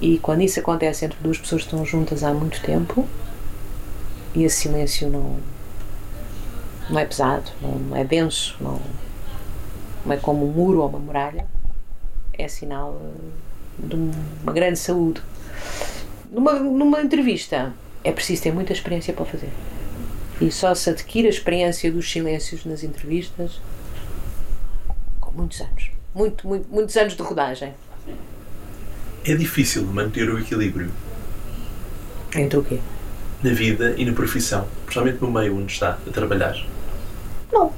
E 0.00 0.18
quando 0.18 0.42
isso 0.42 0.60
acontece 0.60 1.04
entre 1.04 1.18
duas 1.20 1.38
pessoas 1.38 1.62
que 1.62 1.66
estão 1.66 1.84
juntas 1.84 2.22
há 2.22 2.32
muito 2.32 2.62
tempo 2.62 3.04
e 4.32 4.44
esse 4.44 4.62
silêncio 4.62 5.10
não, 5.10 5.38
não 6.90 6.98
é 6.98 7.04
pesado, 7.04 7.50
não 7.60 7.96
é 7.96 8.04
denso, 8.04 8.56
não, 8.60 8.80
não 10.04 10.12
é 10.12 10.16
como 10.16 10.48
um 10.48 10.52
muro 10.52 10.80
ou 10.80 10.88
uma 10.88 10.98
muralha, 10.98 11.46
é 12.32 12.48
sinal 12.48 13.00
de 13.78 13.94
uma 13.94 14.52
grande 14.52 14.78
saúde. 14.78 15.22
Numa, 16.30 16.54
numa 16.54 17.00
entrevista, 17.00 17.72
é 18.02 18.12
preciso 18.12 18.42
ter 18.42 18.52
muita 18.52 18.72
experiência 18.72 19.14
para 19.14 19.24
fazer. 19.24 19.50
E 20.40 20.50
só 20.50 20.74
se 20.74 20.90
adquire 20.90 21.26
a 21.26 21.30
experiência 21.30 21.90
dos 21.92 22.10
silêncios 22.10 22.64
nas 22.64 22.82
entrevistas 22.82 23.60
com 25.20 25.32
muitos 25.32 25.60
anos. 25.60 25.90
Muito, 26.14 26.46
muito, 26.46 26.68
muitos 26.68 26.96
anos 26.96 27.16
de 27.16 27.22
rodagem. 27.22 27.72
É 29.24 29.34
difícil 29.34 29.84
manter 29.86 30.28
o 30.28 30.38
equilíbrio. 30.38 30.90
Entre 32.34 32.58
o 32.58 32.64
quê? 32.64 32.80
Na 33.42 33.50
vida 33.52 33.94
e 33.96 34.04
na 34.04 34.12
profissão, 34.12 34.66
principalmente 34.84 35.20
no 35.20 35.30
meio 35.30 35.56
onde 35.56 35.72
está 35.72 35.98
a 36.06 36.10
trabalhar. 36.10 36.73
Não. 37.54 37.72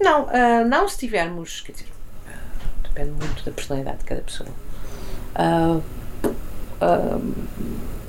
Não, 0.00 0.24
uh, 0.24 0.68
não 0.68 0.86
se 0.86 0.98
tivermos. 0.98 1.62
Quer 1.62 1.72
dizer, 1.72 1.88
uh, 2.26 2.82
depende 2.82 3.10
muito 3.10 3.44
da 3.44 3.50
personalidade 3.50 3.98
de 3.98 4.04
cada 4.04 4.20
pessoa. 4.20 4.50
Uh, 5.34 5.82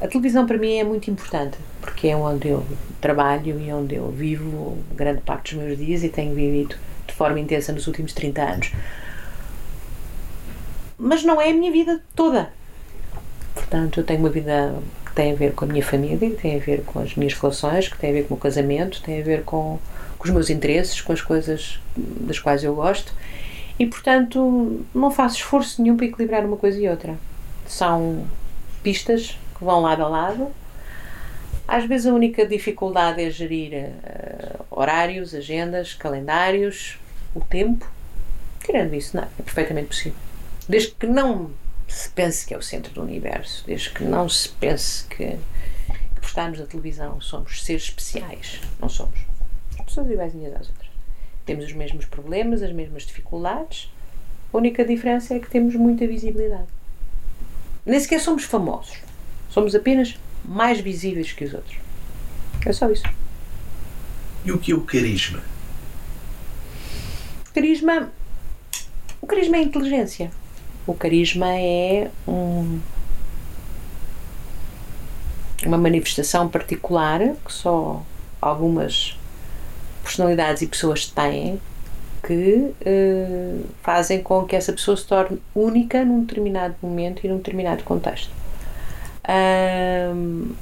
a 0.01 0.07
televisão 0.07 0.45
para 0.45 0.57
mim 0.57 0.77
é 0.77 0.83
muito 0.83 1.09
importante, 1.09 1.57
porque 1.79 2.09
é 2.09 2.15
onde 2.15 2.49
eu 2.49 2.65
trabalho 2.99 3.59
e 3.59 3.71
onde 3.71 3.95
eu 3.95 4.11
vivo 4.11 4.77
grande 4.93 5.21
parte 5.21 5.55
dos 5.55 5.63
meus 5.63 5.77
dias 5.77 6.03
e 6.03 6.09
tenho 6.09 6.35
vivido 6.35 6.75
de 7.07 7.13
forma 7.13 7.39
intensa 7.39 7.71
nos 7.71 7.87
últimos 7.87 8.13
30 8.13 8.41
anos. 8.41 8.71
Mas 10.97 11.23
não 11.23 11.41
é 11.41 11.49
a 11.49 11.53
minha 11.53 11.71
vida 11.71 12.01
toda. 12.15 12.51
Portanto, 13.53 14.01
eu 14.01 14.03
tenho 14.03 14.19
uma 14.19 14.29
vida 14.29 14.75
que 15.05 15.13
tem 15.13 15.31
a 15.31 15.35
ver 15.35 15.53
com 15.53 15.65
a 15.65 15.67
minha 15.67 15.83
família, 15.83 16.29
que 16.29 16.41
tem 16.41 16.57
a 16.57 16.59
ver 16.59 16.83
com 16.83 16.99
as 16.99 17.15
minhas 17.15 17.33
relações, 17.33 17.87
que 17.87 17.97
tem 17.97 18.09
a 18.09 18.13
ver 18.13 18.27
com 18.27 18.35
o 18.35 18.37
casamento, 18.37 19.01
tem 19.01 19.21
a 19.21 19.23
ver 19.23 19.43
com, 19.43 19.79
com 20.25 20.29
os 20.29 20.33
meus 20.33 20.49
interesses, 20.49 21.01
com 21.01 21.13
as 21.13 21.21
coisas 21.21 21.79
das 21.95 22.39
quais 22.39 22.63
eu 22.63 22.73
gosto. 22.73 23.13
E, 23.77 23.85
portanto, 23.85 24.83
não 24.93 25.11
faço 25.11 25.35
esforço 25.35 25.81
nenhum 25.81 25.95
para 25.95 26.07
equilibrar 26.07 26.45
uma 26.45 26.57
coisa 26.57 26.79
e 26.79 26.89
outra. 26.89 27.15
São 27.67 28.27
pistas 28.81 29.37
que 29.57 29.63
vão 29.63 29.81
lado 29.81 30.03
a 30.03 30.07
lado. 30.07 30.47
Às 31.67 31.85
vezes 31.85 32.07
a 32.07 32.13
única 32.13 32.45
dificuldade 32.45 33.21
é 33.21 33.29
gerir 33.29 33.73
uh, 33.73 34.65
horários, 34.71 35.33
agendas, 35.35 35.93
calendários, 35.93 36.97
o 37.33 37.41
tempo. 37.41 37.89
Tirando 38.63 38.93
isso, 38.95 39.15
não, 39.15 39.23
é 39.23 39.43
perfeitamente 39.43 39.87
possível. 39.87 40.17
Desde 40.67 40.91
que 40.91 41.05
não 41.05 41.51
se 41.87 42.09
pense 42.09 42.45
que 42.45 42.53
é 42.53 42.57
o 42.57 42.61
centro 42.61 42.93
do 42.93 43.01
universo, 43.01 43.63
desde 43.65 43.91
que 43.91 44.03
não 44.03 44.27
se 44.27 44.49
pense 44.49 45.05
que, 45.05 45.25
que 45.27 46.21
por 46.21 46.27
estarmos 46.27 46.59
na 46.59 46.65
televisão 46.65 47.21
somos 47.21 47.63
seres 47.63 47.83
especiais. 47.83 48.61
Não 48.79 48.89
somos. 48.89 49.34
Pessoas 49.85 50.09
iguais 50.09 50.33
umas 50.33 50.53
às 50.53 50.69
outras. 50.69 50.89
Temos 51.45 51.65
os 51.65 51.73
mesmos 51.73 52.05
problemas, 52.05 52.61
as 52.61 52.71
mesmas 52.71 53.03
dificuldades. 53.03 53.91
A 54.51 54.57
única 54.57 54.83
diferença 54.83 55.35
é 55.35 55.39
que 55.39 55.49
temos 55.49 55.75
muita 55.75 56.07
visibilidade. 56.07 56.67
Nem 57.85 57.99
sequer 57.99 58.19
somos 58.19 58.43
famosos. 58.43 58.97
Somos 59.49 59.75
apenas 59.75 60.17
mais 60.43 60.79
visíveis 60.79 61.31
que 61.31 61.45
os 61.45 61.53
outros. 61.53 61.77
É 62.65 62.73
só 62.73 62.89
isso. 62.89 63.03
E 64.43 64.51
o 64.51 64.57
que 64.57 64.71
é 64.71 64.75
o 64.75 64.81
carisma? 64.81 65.41
Carisma. 67.53 68.11
O 69.21 69.27
carisma 69.27 69.57
é 69.57 69.61
inteligência. 69.61 70.31
O 70.87 70.93
carisma 70.93 71.47
é 71.47 72.11
um, 72.27 72.79
uma 75.65 75.77
manifestação 75.77 76.47
particular 76.47 77.19
que 77.43 77.51
só 77.51 78.03
algumas 78.39 79.17
personalidades 80.05 80.61
e 80.61 80.67
pessoas 80.67 81.07
têm 81.07 81.59
que 82.25 82.73
uh, 82.85 83.65
fazem 83.81 84.21
com 84.21 84.45
que 84.45 84.55
essa 84.55 84.71
pessoa 84.71 84.95
se 84.95 85.05
torne 85.05 85.41
única 85.53 86.03
num 86.05 86.21
determinado 86.21 86.75
momento 86.81 87.23
e 87.23 87.27
num 87.27 87.37
determinado 87.37 87.83
contexto. 87.83 88.31
Um, 89.27 90.53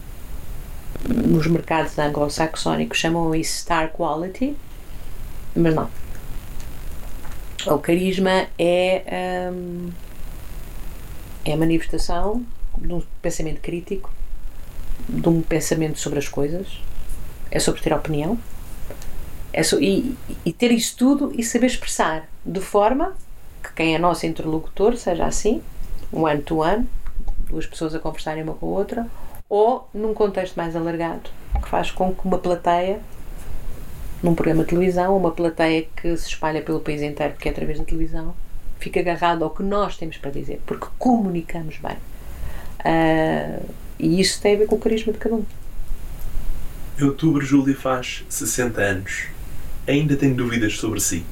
nos 1.08 1.47
mercados 1.47 1.97
anglo-saxónicos 1.99 2.97
chamam 2.97 3.36
isso 3.36 3.60
star 3.60 3.91
quality, 3.91 4.56
mas 5.56 5.75
não. 5.75 5.89
O 7.67 7.77
carisma 7.77 8.47
é, 8.58 9.49
um, 9.53 9.89
é 11.45 11.53
a 11.53 11.58
manifestação 11.58 12.45
de 12.77 12.93
um 12.93 13.01
pensamento 13.21 13.62
crítico, 13.62 14.10
de 15.08 15.29
um 15.29 15.41
pensamento 15.41 15.97
sobre 15.97 16.19
as 16.19 16.27
coisas, 16.27 16.67
é 17.51 17.60
sobre 17.60 17.82
ter 17.82 17.93
opinião, 17.93 18.38
é 19.54 19.62
so, 19.62 19.80
e, 19.80 20.18
e 20.44 20.52
ter 20.52 20.72
isso 20.72 20.98
tudo 20.98 21.32
e 21.38 21.44
saber 21.44 21.68
expressar 21.68 22.28
de 22.44 22.60
forma 22.60 23.16
que 23.63 23.72
quem 23.74 23.96
é 23.96 24.00
nosso 24.00 24.26
interlocutor 24.26 24.98
seja 24.98 25.26
assim, 25.26 25.62
um 26.12 26.24
one-to-one, 26.24 26.78
one, 26.78 26.89
duas 27.50 27.66
pessoas 27.66 27.94
a 27.94 28.00
conversarem 28.00 28.44
uma 28.44 28.56
com 28.56 28.66
a 28.66 28.70
outra, 28.70 29.08
ou 29.48 29.88
num 29.94 30.13
contexto 30.13 30.56
mais 30.56 30.76
alargado, 30.76 31.30
que 31.62 31.70
faz 31.70 31.92
com 31.92 32.13
que 32.13 32.26
uma 32.26 32.39
plateia, 32.39 33.00
num 34.22 34.34
programa 34.34 34.63
de 34.63 34.70
televisão, 34.70 35.16
uma 35.16 35.32
plateia 35.32 35.88
que 35.96 36.18
se 36.18 36.30
espalha 36.30 36.62
pelo 36.62 36.80
país 36.80 37.02
inteiro, 37.02 37.36
que 37.38 37.48
é 37.48 37.52
através 37.52 37.78
da 37.78 37.86
televisão, 37.86 38.34
fique 38.80 39.00
agarrado 39.00 39.44
ao 39.44 39.52
que 39.52 39.62
nós 39.62 39.96
temos 39.96 40.18
para 40.18 40.32
dizer, 40.32 40.62
porque 40.66 40.88
comunicamos 40.98 41.78
bem. 41.78 41.98
Uh, 42.80 43.63
e 44.00 44.20
isso 44.20 44.42
tem 44.42 44.56
a 44.56 44.58
ver 44.58 44.66
com 44.66 44.76
o 44.76 44.80
carisma 44.80 45.13
de 45.13 45.20
cada 45.20 45.36
um. 45.36 45.46
Em 47.00 47.04
outubro, 47.04 47.46
Júlia 47.46 47.76
faz 47.76 48.26
60 48.30 48.82
anos. 48.82 49.28
Ainda 49.88 50.15
tem 50.15 50.34
dúvidas 50.34 50.78
sobre 50.78 51.00
si? 51.00 51.26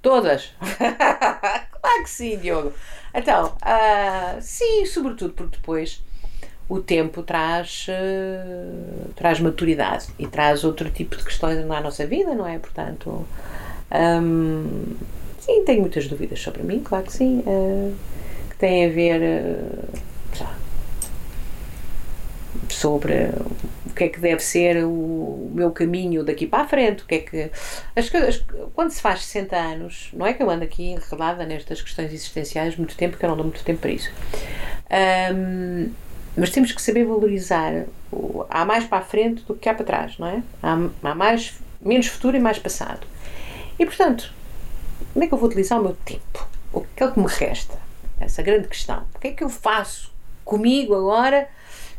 Todas! 0.00 0.54
claro 0.78 2.02
que 2.02 2.10
sim, 2.10 2.38
Diogo. 2.38 2.72
Então, 3.14 3.54
uh, 3.56 4.40
sim, 4.40 4.86
sobretudo 4.86 5.34
porque 5.34 5.56
depois 5.56 6.02
o 6.68 6.80
tempo 6.80 7.22
traz, 7.22 7.86
uh, 7.88 9.12
traz 9.14 9.40
maturidade 9.40 10.08
e 10.18 10.26
traz 10.26 10.64
outro 10.64 10.90
tipo 10.90 11.16
de 11.16 11.24
questões 11.24 11.64
na 11.66 11.80
nossa 11.80 12.06
vida, 12.06 12.34
não 12.34 12.46
é? 12.46 12.58
Portanto, 12.58 13.26
um, 14.22 14.96
sim, 15.38 15.64
tenho 15.64 15.80
muitas 15.80 16.06
dúvidas 16.06 16.40
sobre 16.40 16.62
mim, 16.62 16.80
claro 16.80 17.04
que 17.04 17.12
sim, 17.12 17.42
uh, 17.46 17.94
que 18.50 18.56
tem 18.56 18.86
a 18.86 18.88
ver 18.88 19.20
sobre 22.68 23.30
o 23.86 23.94
que 23.94 24.04
é 24.04 24.08
que 24.08 24.20
deve 24.20 24.40
ser 24.40 24.84
o 24.84 25.50
meu 25.52 25.70
caminho 25.70 26.24
daqui 26.24 26.46
para 26.46 26.64
a 26.64 26.68
frente, 26.68 27.02
o 27.02 27.06
que 27.06 27.14
é 27.14 27.18
que 27.18 27.50
as, 27.96 28.14
as, 28.14 28.44
quando 28.74 28.90
se 28.90 29.00
faz 29.00 29.24
60 29.24 29.56
anos, 29.56 30.10
não 30.12 30.26
é 30.26 30.32
que 30.32 30.42
eu 30.42 30.50
ando 30.50 30.64
aqui 30.64 30.84
enredada 30.90 31.44
nestas 31.44 31.82
questões 31.82 32.12
existenciais 32.12 32.76
muito 32.76 32.96
tempo, 32.96 33.16
que 33.16 33.24
eu 33.24 33.28
não 33.28 33.36
dou 33.36 33.44
muito 33.44 33.62
tempo 33.64 33.80
para 33.80 33.90
isso. 33.90 34.10
Um, 35.34 35.90
mas 36.36 36.50
temos 36.50 36.70
que 36.72 36.80
saber 36.80 37.04
valorizar 37.04 37.84
o, 38.12 38.44
há 38.48 38.64
mais 38.64 38.84
para 38.84 38.98
a 38.98 39.02
frente 39.02 39.42
do 39.42 39.54
que 39.54 39.68
há 39.68 39.74
para 39.74 39.84
trás, 39.84 40.18
não 40.18 40.28
é? 40.28 40.42
Há, 40.62 40.78
há 41.02 41.14
mais, 41.14 41.54
menos 41.80 42.06
futuro 42.06 42.36
e 42.36 42.40
mais 42.40 42.58
passado. 42.58 43.06
E 43.78 43.84
portanto, 43.84 44.32
como 45.12 45.24
é 45.24 45.28
que 45.28 45.34
eu 45.34 45.38
vou 45.38 45.48
utilizar 45.48 45.80
o 45.80 45.82
meu 45.82 45.96
tempo? 46.04 46.48
O 46.72 46.82
que 46.82 47.02
é 47.02 47.10
que 47.10 47.18
me 47.18 47.26
resta? 47.26 47.76
Essa 48.20 48.42
grande 48.42 48.68
questão. 48.68 49.04
O 49.14 49.18
que 49.18 49.28
é 49.28 49.32
que 49.32 49.42
eu 49.42 49.48
faço 49.48 50.12
comigo 50.44 50.94
agora 50.94 51.48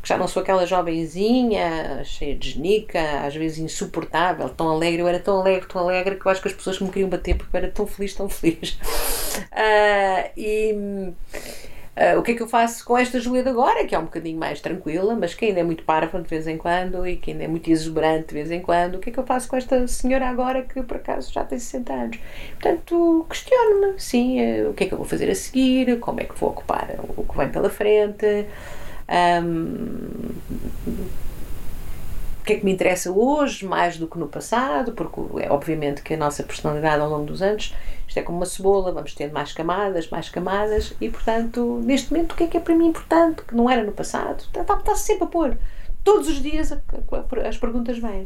que 0.01 0.07
já 0.07 0.17
não 0.17 0.27
sou 0.27 0.41
aquela 0.41 0.65
jovenzinha, 0.65 2.03
cheia 2.05 2.35
de 2.35 2.51
genica, 2.51 3.21
às 3.25 3.35
vezes 3.35 3.57
insuportável, 3.57 4.49
tão 4.49 4.69
alegre. 4.69 5.01
Eu 5.01 5.07
era 5.07 5.19
tão 5.19 5.39
alegre, 5.39 5.67
tão 5.67 5.81
alegre 5.81 6.15
que 6.15 6.25
eu 6.25 6.31
acho 6.31 6.41
que 6.41 6.47
as 6.47 6.53
pessoas 6.53 6.79
me 6.79 6.89
queriam 6.89 7.09
bater 7.09 7.35
porque 7.35 7.55
eu 7.55 7.59
era 7.59 7.71
tão 7.71 7.85
feliz, 7.85 8.13
tão 8.13 8.29
feliz. 8.29 8.79
Uh, 9.51 10.29
e 10.37 10.73
uh, 10.73 12.17
o 12.17 12.23
que 12.23 12.31
é 12.31 12.33
que 12.33 12.41
eu 12.41 12.47
faço 12.47 12.85
com 12.85 12.97
esta 12.97 13.19
Júlia 13.19 13.43
de 13.43 13.49
agora, 13.49 13.85
que 13.85 13.93
é 13.93 13.99
um 13.99 14.05
bocadinho 14.05 14.39
mais 14.39 14.61
tranquila, 14.61 15.15
mas 15.15 15.33
que 15.33 15.45
ainda 15.45 15.59
é 15.59 15.63
muito 15.63 15.83
parva 15.83 16.21
de 16.21 16.29
vez 16.29 16.47
em 16.47 16.57
quando 16.57 17.05
e 17.05 17.17
que 17.17 17.31
ainda 17.31 17.43
é 17.43 17.47
muito 17.47 17.69
exuberante 17.69 18.29
de 18.29 18.35
vez 18.35 18.51
em 18.51 18.61
quando? 18.61 18.95
O 18.95 18.99
que 18.99 19.09
é 19.09 19.13
que 19.13 19.19
eu 19.19 19.25
faço 19.25 19.49
com 19.49 19.57
esta 19.57 19.85
senhora 19.85 20.27
agora 20.27 20.61
que 20.61 20.81
por 20.81 20.95
acaso 20.95 21.33
já 21.33 21.43
tem 21.43 21.59
60 21.59 21.93
anos? 21.93 22.19
Portanto, 22.51 23.25
questiono-me, 23.29 23.99
sim, 23.99 24.39
uh, 24.39 24.69
o 24.69 24.73
que 24.73 24.85
é 24.85 24.87
que 24.87 24.93
eu 24.93 24.97
vou 24.97 25.07
fazer 25.07 25.29
a 25.29 25.35
seguir, 25.35 25.99
como 25.99 26.21
é 26.21 26.23
que 26.23 26.39
vou 26.39 26.51
ocupar 26.51 26.95
o 27.17 27.23
que 27.23 27.37
vem 27.37 27.49
pela 27.49 27.69
frente. 27.69 28.47
Um, 29.09 30.29
o 32.41 32.43
que 32.45 32.53
é 32.53 32.55
que 32.57 32.65
me 32.65 32.71
interessa 32.71 33.11
hoje 33.11 33.65
mais 33.65 33.97
do 33.97 34.07
que 34.07 34.17
no 34.17 34.27
passado, 34.27 34.91
porque 34.93 35.19
é 35.43 35.51
obviamente 35.51 36.01
que 36.01 36.13
a 36.13 36.17
nossa 36.17 36.43
personalidade 36.43 37.01
ao 37.01 37.09
longo 37.09 37.25
dos 37.25 37.41
anos, 37.41 37.75
isto 38.07 38.17
é 38.17 38.23
como 38.23 38.37
uma 38.37 38.45
cebola, 38.45 38.91
vamos 38.91 39.13
tendo 39.13 39.33
mais 39.33 39.51
camadas, 39.51 40.09
mais 40.09 40.29
camadas, 40.29 40.95
e 40.99 41.09
portanto, 41.09 41.81
neste 41.83 42.11
momento, 42.11 42.33
o 42.33 42.35
que 42.35 42.43
é 42.43 42.47
que 42.47 42.57
é 42.57 42.59
para 42.59 42.75
mim 42.75 42.87
importante, 42.87 43.43
que 43.43 43.55
não 43.55 43.69
era 43.69 43.83
no 43.83 43.91
passado? 43.91 44.41
Está, 44.41 44.61
está, 44.61 44.77
está 44.77 44.95
sempre 44.95 45.23
a 45.25 45.27
pôr. 45.27 45.57
Todos 46.03 46.27
os 46.27 46.41
dias 46.41 46.71
as 47.47 47.57
perguntas 47.57 47.97
vêm. 47.99 48.25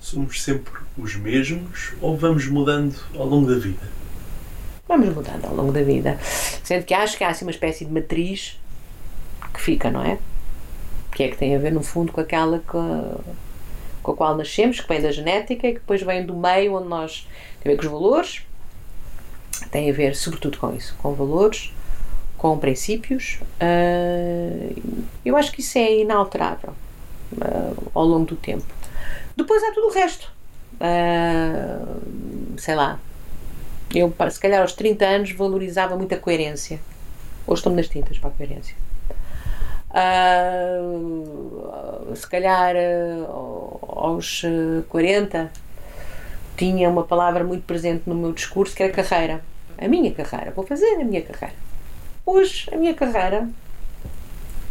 Somos 0.00 0.42
sempre 0.42 0.72
os 0.96 1.14
mesmos 1.16 1.92
ou 2.00 2.16
vamos 2.16 2.46
mudando 2.48 2.98
ao 3.14 3.26
longo 3.26 3.48
da 3.48 3.58
vida? 3.58 3.86
Vamos 4.88 5.14
mudando 5.14 5.44
ao 5.44 5.54
longo 5.54 5.72
da 5.72 5.82
vida. 5.82 6.18
Sendo 6.64 6.84
que 6.84 6.92
acho 6.92 7.16
que 7.16 7.22
há 7.22 7.28
assim 7.28 7.44
uma 7.44 7.50
espécie 7.50 7.84
de 7.84 7.92
matriz 7.92 8.58
que 9.60 9.64
fica, 9.64 9.90
não 9.90 10.02
é? 10.02 10.18
Que 11.12 11.24
é 11.24 11.28
que 11.28 11.36
tem 11.36 11.54
a 11.54 11.58
ver, 11.58 11.70
no 11.70 11.82
fundo, 11.82 12.10
com 12.10 12.20
aquela 12.20 12.60
com, 12.60 13.20
a 14.10 14.16
qual 14.16 14.36
nascemos, 14.36 14.80
que 14.80 14.88
vem 14.88 15.02
da 15.02 15.12
genética 15.12 15.68
e 15.68 15.74
que 15.74 15.80
depois 15.80 16.02
vem 16.02 16.24
do 16.24 16.34
meio 16.34 16.74
onde 16.74 16.88
nós. 16.88 17.28
tem 17.62 17.72
a 17.72 17.76
ver 17.76 17.80
com 17.80 17.86
os 17.86 17.92
valores, 17.92 18.46
tem 19.70 19.90
a 19.90 19.92
ver, 19.92 20.16
sobretudo, 20.16 20.58
com 20.58 20.74
isso, 20.74 20.96
com 20.98 21.12
valores, 21.14 21.72
com 22.38 22.58
princípios. 22.58 23.38
Uh, 23.60 25.04
eu 25.24 25.36
acho 25.36 25.52
que 25.52 25.60
isso 25.60 25.76
é 25.76 26.00
inalterável 26.00 26.72
uh, 27.32 27.90
ao 27.94 28.04
longo 28.04 28.24
do 28.24 28.36
tempo. 28.36 28.66
Depois 29.36 29.62
há 29.62 29.72
tudo 29.72 29.88
o 29.88 29.92
resto. 29.92 30.32
Uh, 30.76 32.58
sei 32.58 32.74
lá. 32.74 32.98
Eu, 33.94 34.14
se 34.30 34.40
calhar, 34.40 34.62
aos 34.62 34.72
30 34.72 35.04
anos, 35.04 35.32
valorizava 35.32 35.96
muito 35.96 36.14
a 36.14 36.18
coerência. 36.18 36.80
Hoje 37.46 37.58
estou-me 37.58 37.76
nas 37.76 37.88
tintas 37.88 38.16
para 38.18 38.30
a 38.30 38.32
coerência. 38.32 38.76
Uh, 39.90 41.34
se 42.14 42.24
calhar 42.28 42.76
uh, 42.76 43.78
aos 43.88 44.42
40 44.88 45.50
tinha 46.56 46.88
uma 46.88 47.02
palavra 47.02 47.42
muito 47.42 47.64
presente 47.64 48.04
no 48.06 48.14
meu 48.14 48.32
discurso 48.32 48.74
que 48.74 48.82
era 48.82 48.92
carreira. 48.92 49.42
A 49.76 49.88
minha 49.88 50.12
carreira. 50.12 50.52
Vou 50.52 50.64
fazer 50.64 50.94
a 50.94 51.04
minha 51.04 51.22
carreira. 51.22 51.56
Hoje, 52.24 52.68
a 52.72 52.76
minha 52.76 52.94
carreira 52.94 53.48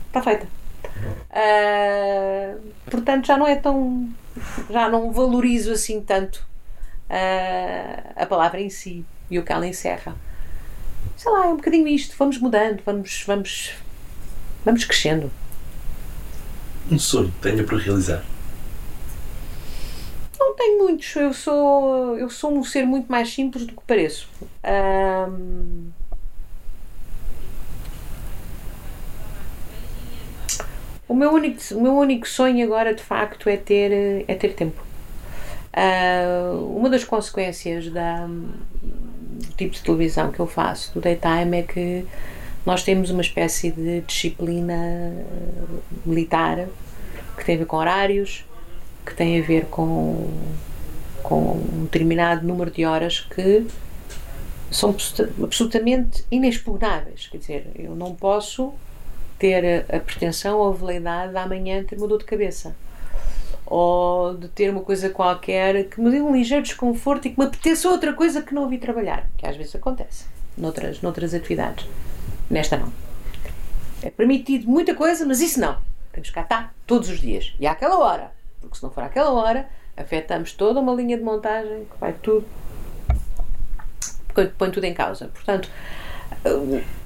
está 0.07 0.21
feita. 0.21 0.47
Uh, 1.29 2.59
portanto, 2.89 3.27
já 3.27 3.35
não 3.37 3.47
é 3.47 3.55
tão. 3.55 4.09
Já 4.69 4.87
não 4.87 5.11
valorizo 5.11 5.73
assim 5.73 5.99
tanto 5.99 6.47
a 8.15 8.25
palavra 8.27 8.61
em 8.61 8.69
si 8.69 9.03
e 9.29 9.39
o 9.39 9.43
que 9.43 9.51
ela 9.51 9.67
encerra. 9.67 10.15
Sei 11.17 11.31
lá, 11.31 11.45
é 11.45 11.49
um 11.49 11.57
bocadinho 11.57 11.87
isto. 11.87 12.15
Vamos 12.17 12.37
mudando, 12.37 12.81
vamos, 12.85 13.23
vamos, 13.25 13.73
vamos 14.63 14.83
crescendo. 14.85 15.31
Um 16.91 16.97
sonho 16.97 17.31
que 17.31 17.49
tenha 17.49 17.63
para 17.63 17.77
realizar? 17.77 18.23
Não 20.39 20.55
tenho 20.55 20.79
muitos. 20.79 21.15
Eu 21.15 21.33
sou, 21.33 22.17
eu 22.17 22.29
sou 22.29 22.57
um 22.57 22.63
ser 22.63 22.85
muito 22.85 23.11
mais 23.11 23.31
simples 23.33 23.65
do 23.65 23.73
que 23.73 23.81
pareço. 23.85 24.27
O 31.07 31.13
meu 31.15 31.31
único, 31.33 31.59
o 31.73 31.81
meu 31.81 31.97
único 31.97 32.27
sonho 32.27 32.63
agora, 32.63 32.93
de 32.93 33.01
facto, 33.01 33.49
é 33.49 33.57
ter, 33.57 34.25
é 34.27 34.35
ter 34.35 34.53
tempo. 34.53 34.79
Uh, 35.73 36.77
uma 36.77 36.89
das 36.89 37.03
consequências 37.03 37.89
da, 37.89 38.27
do 38.81 39.47
tipo 39.57 39.73
de 39.73 39.81
televisão 39.81 40.31
que 40.31 40.39
eu 40.39 40.45
faço, 40.45 40.93
do 40.93 41.01
daytime, 41.01 41.57
é 41.57 41.63
que 41.63 42.05
nós 42.65 42.83
temos 42.83 43.09
uma 43.09 43.21
espécie 43.21 43.71
de 43.71 44.01
disciplina 44.01 45.15
militar 46.05 46.67
que 47.37 47.45
tem 47.45 47.55
a 47.55 47.59
ver 47.59 47.65
com 47.65 47.77
horários, 47.77 48.45
que 49.05 49.15
tem 49.15 49.39
a 49.39 49.43
ver 49.43 49.65
com, 49.65 50.29
com 51.23 51.53
um 51.53 51.83
determinado 51.83 52.45
número 52.45 52.69
de 52.69 52.85
horas 52.85 53.21
que 53.21 53.65
são 54.69 54.95
absolutamente 55.41 56.23
inexpugnáveis. 56.29 57.27
Quer 57.27 57.37
dizer, 57.37 57.71
eu 57.75 57.95
não 57.95 58.13
posso 58.13 58.73
ter 59.37 59.85
a 59.89 59.99
pretensão 59.99 60.59
ou 60.59 60.69
a 60.69 60.75
veleidade 60.75 61.31
de 61.31 61.37
amanhã 61.37 61.83
ter 61.83 61.97
uma 61.97 62.07
dor 62.07 62.19
de 62.19 62.25
cabeça 62.25 62.75
ou 63.65 64.35
de 64.35 64.47
ter 64.49 64.69
uma 64.69 64.81
coisa 64.81 65.09
qualquer 65.09 65.87
que 65.89 66.01
me 66.01 66.09
dê 66.09 66.19
um 66.19 66.35
ligeiro 66.35 66.63
desconforto 66.63 67.27
e 67.27 67.31
que 67.31 67.39
me 67.39 67.45
apeteça 67.45 67.87
outra 67.87 68.13
coisa 68.13 68.41
que 68.41 68.53
não 68.53 68.63
ouvi 68.63 68.79
trabalhar, 68.79 69.29
que 69.37 69.45
às 69.45 69.55
vezes 69.55 69.75
acontece 69.75 70.25
noutras, 70.57 71.01
noutras 71.01 71.33
atividades. 71.33 71.87
Nesta 72.49 72.77
não. 72.77 72.91
É 74.01 74.09
permitido 74.09 74.67
muita 74.69 74.95
coisa, 74.95 75.25
mas 75.25 75.41
isso 75.41 75.59
não. 75.59 75.77
Temos 76.11 76.29
que 76.29 76.35
cá 76.35 76.41
estar 76.41 76.75
todos 76.87 77.09
os 77.09 77.19
dias. 77.19 77.53
E 77.59 77.67
àquela 77.67 77.99
hora. 77.99 78.31
Porque 78.61 78.77
se 78.77 78.83
não 78.83 78.91
for 78.91 79.03
àquela 79.03 79.31
hora, 79.31 79.69
afetamos 79.95 80.53
toda 80.53 80.79
uma 80.79 80.93
linha 80.93 81.17
de 81.17 81.23
montagem 81.23 81.85
que 81.85 81.99
vai 81.99 82.13
tudo. 82.13 82.45
põe 84.57 84.71
tudo 84.71 84.83
em 84.85 84.93
causa. 84.93 85.27
Portanto, 85.27 85.69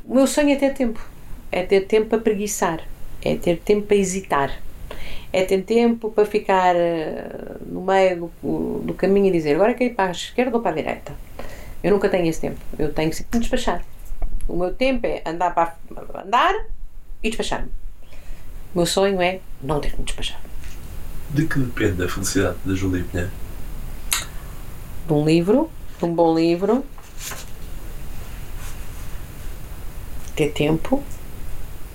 o 0.05 0.13
meu 0.13 0.27
sonho 0.27 0.51
é 0.51 0.55
ter 0.55 0.73
tempo 0.73 1.13
é 1.53 1.61
ter 1.63 1.81
tempo 1.81 2.07
para 2.07 2.17
preguiçar, 2.17 2.81
é 3.21 3.35
ter 3.35 3.59
tempo 3.59 3.85
para 3.85 3.95
hesitar, 3.95 4.59
é 5.31 5.45
ter 5.45 5.61
tempo 5.61 6.09
para 6.09 6.25
ficar 6.25 6.75
uh, 6.75 7.63
no 7.67 7.83
meio 7.83 8.31
do, 8.41 8.79
do, 8.79 8.93
caminho 8.95 9.27
e 9.27 9.31
dizer 9.31 9.53
agora 9.53 9.75
quero 9.75 9.91
ir 9.91 9.93
para 9.93 10.09
a 10.09 10.11
esquerda 10.11 10.57
ou 10.57 10.63
para 10.63 10.71
a 10.71 10.75
direita. 10.75 11.13
Eu 11.83 11.91
nunca 11.91 12.09
tenho 12.09 12.27
esse 12.27 12.41
tempo, 12.41 12.59
eu 12.79 12.91
tenho 12.91 13.11
que 13.11 13.23
me 13.31 13.39
despachar. 13.39 13.83
O 14.47 14.57
meu 14.57 14.73
tempo 14.73 15.07
é 15.07 15.21
andar 15.25 15.53
para 15.53 15.75
andar 16.23 16.53
e 17.21 17.29
despachar-me. 17.29 17.71
O 18.73 18.79
meu 18.79 18.85
sonho 18.85 19.21
é 19.21 19.39
não 19.61 19.79
ter 19.79 19.91
que 19.91 19.97
me 19.97 20.03
despachar. 20.03 20.39
De 21.29 21.47
que 21.47 21.59
depende 21.59 22.03
a 22.03 22.09
felicidade 22.09 22.57
da 22.65 22.75
Julia 22.75 23.03
Pinheiro? 23.09 23.31
De 25.07 25.13
um 25.13 25.25
livro, 25.25 25.71
de 25.97 26.05
um 26.05 26.13
bom 26.13 26.35
livro, 26.35 26.85
ter 30.35 30.51
tempo 30.51 31.03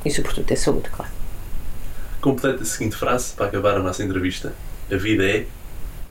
e, 0.05 0.11
sobretudo, 0.11 0.47
ter 0.47 0.57
saúde, 0.57 0.89
claro. 0.91 1.11
Completa 2.21 2.63
a 2.63 2.67
seguinte 2.67 2.97
frase 2.97 3.35
para 3.35 3.47
acabar 3.47 3.77
a 3.77 3.81
nossa 3.81 4.03
entrevista: 4.03 4.55
A 4.91 4.97
vida 4.97 5.25
é. 5.25 5.47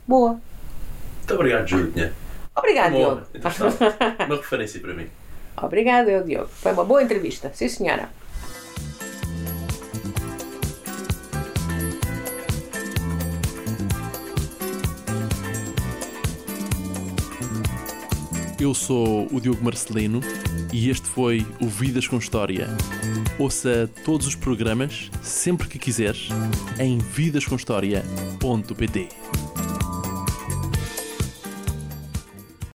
Boa. 0.06 0.40
Muito 1.18 1.34
obrigado, 1.34 1.66
Júlia. 1.66 2.12
Obrigado, 2.54 2.92
Diogo. 2.92 3.22
Uma 4.26 4.36
referência 4.36 4.80
para 4.80 4.94
mim. 4.94 5.08
Obrigado, 5.62 6.08
eu, 6.08 6.24
Diogo. 6.24 6.48
Foi 6.48 6.72
uma 6.72 6.84
boa 6.84 7.02
entrevista. 7.02 7.50
Sim, 7.54 7.68
senhora. 7.68 8.08
Eu 18.60 18.74
sou 18.74 19.28
o 19.32 19.40
Diogo 19.40 19.62
Marcelino 19.62 20.20
e 20.72 20.90
este 20.90 21.06
foi 21.06 21.46
o 21.60 21.68
Vidas 21.68 22.08
com 22.08 22.18
História. 22.18 22.66
Ouça 23.38 23.88
todos 24.04 24.26
os 24.26 24.34
programas, 24.34 25.12
sempre 25.22 25.68
que 25.68 25.78
quiseres, 25.78 26.28
em 26.78 26.98
vidascomhistoria.pt. 26.98 29.08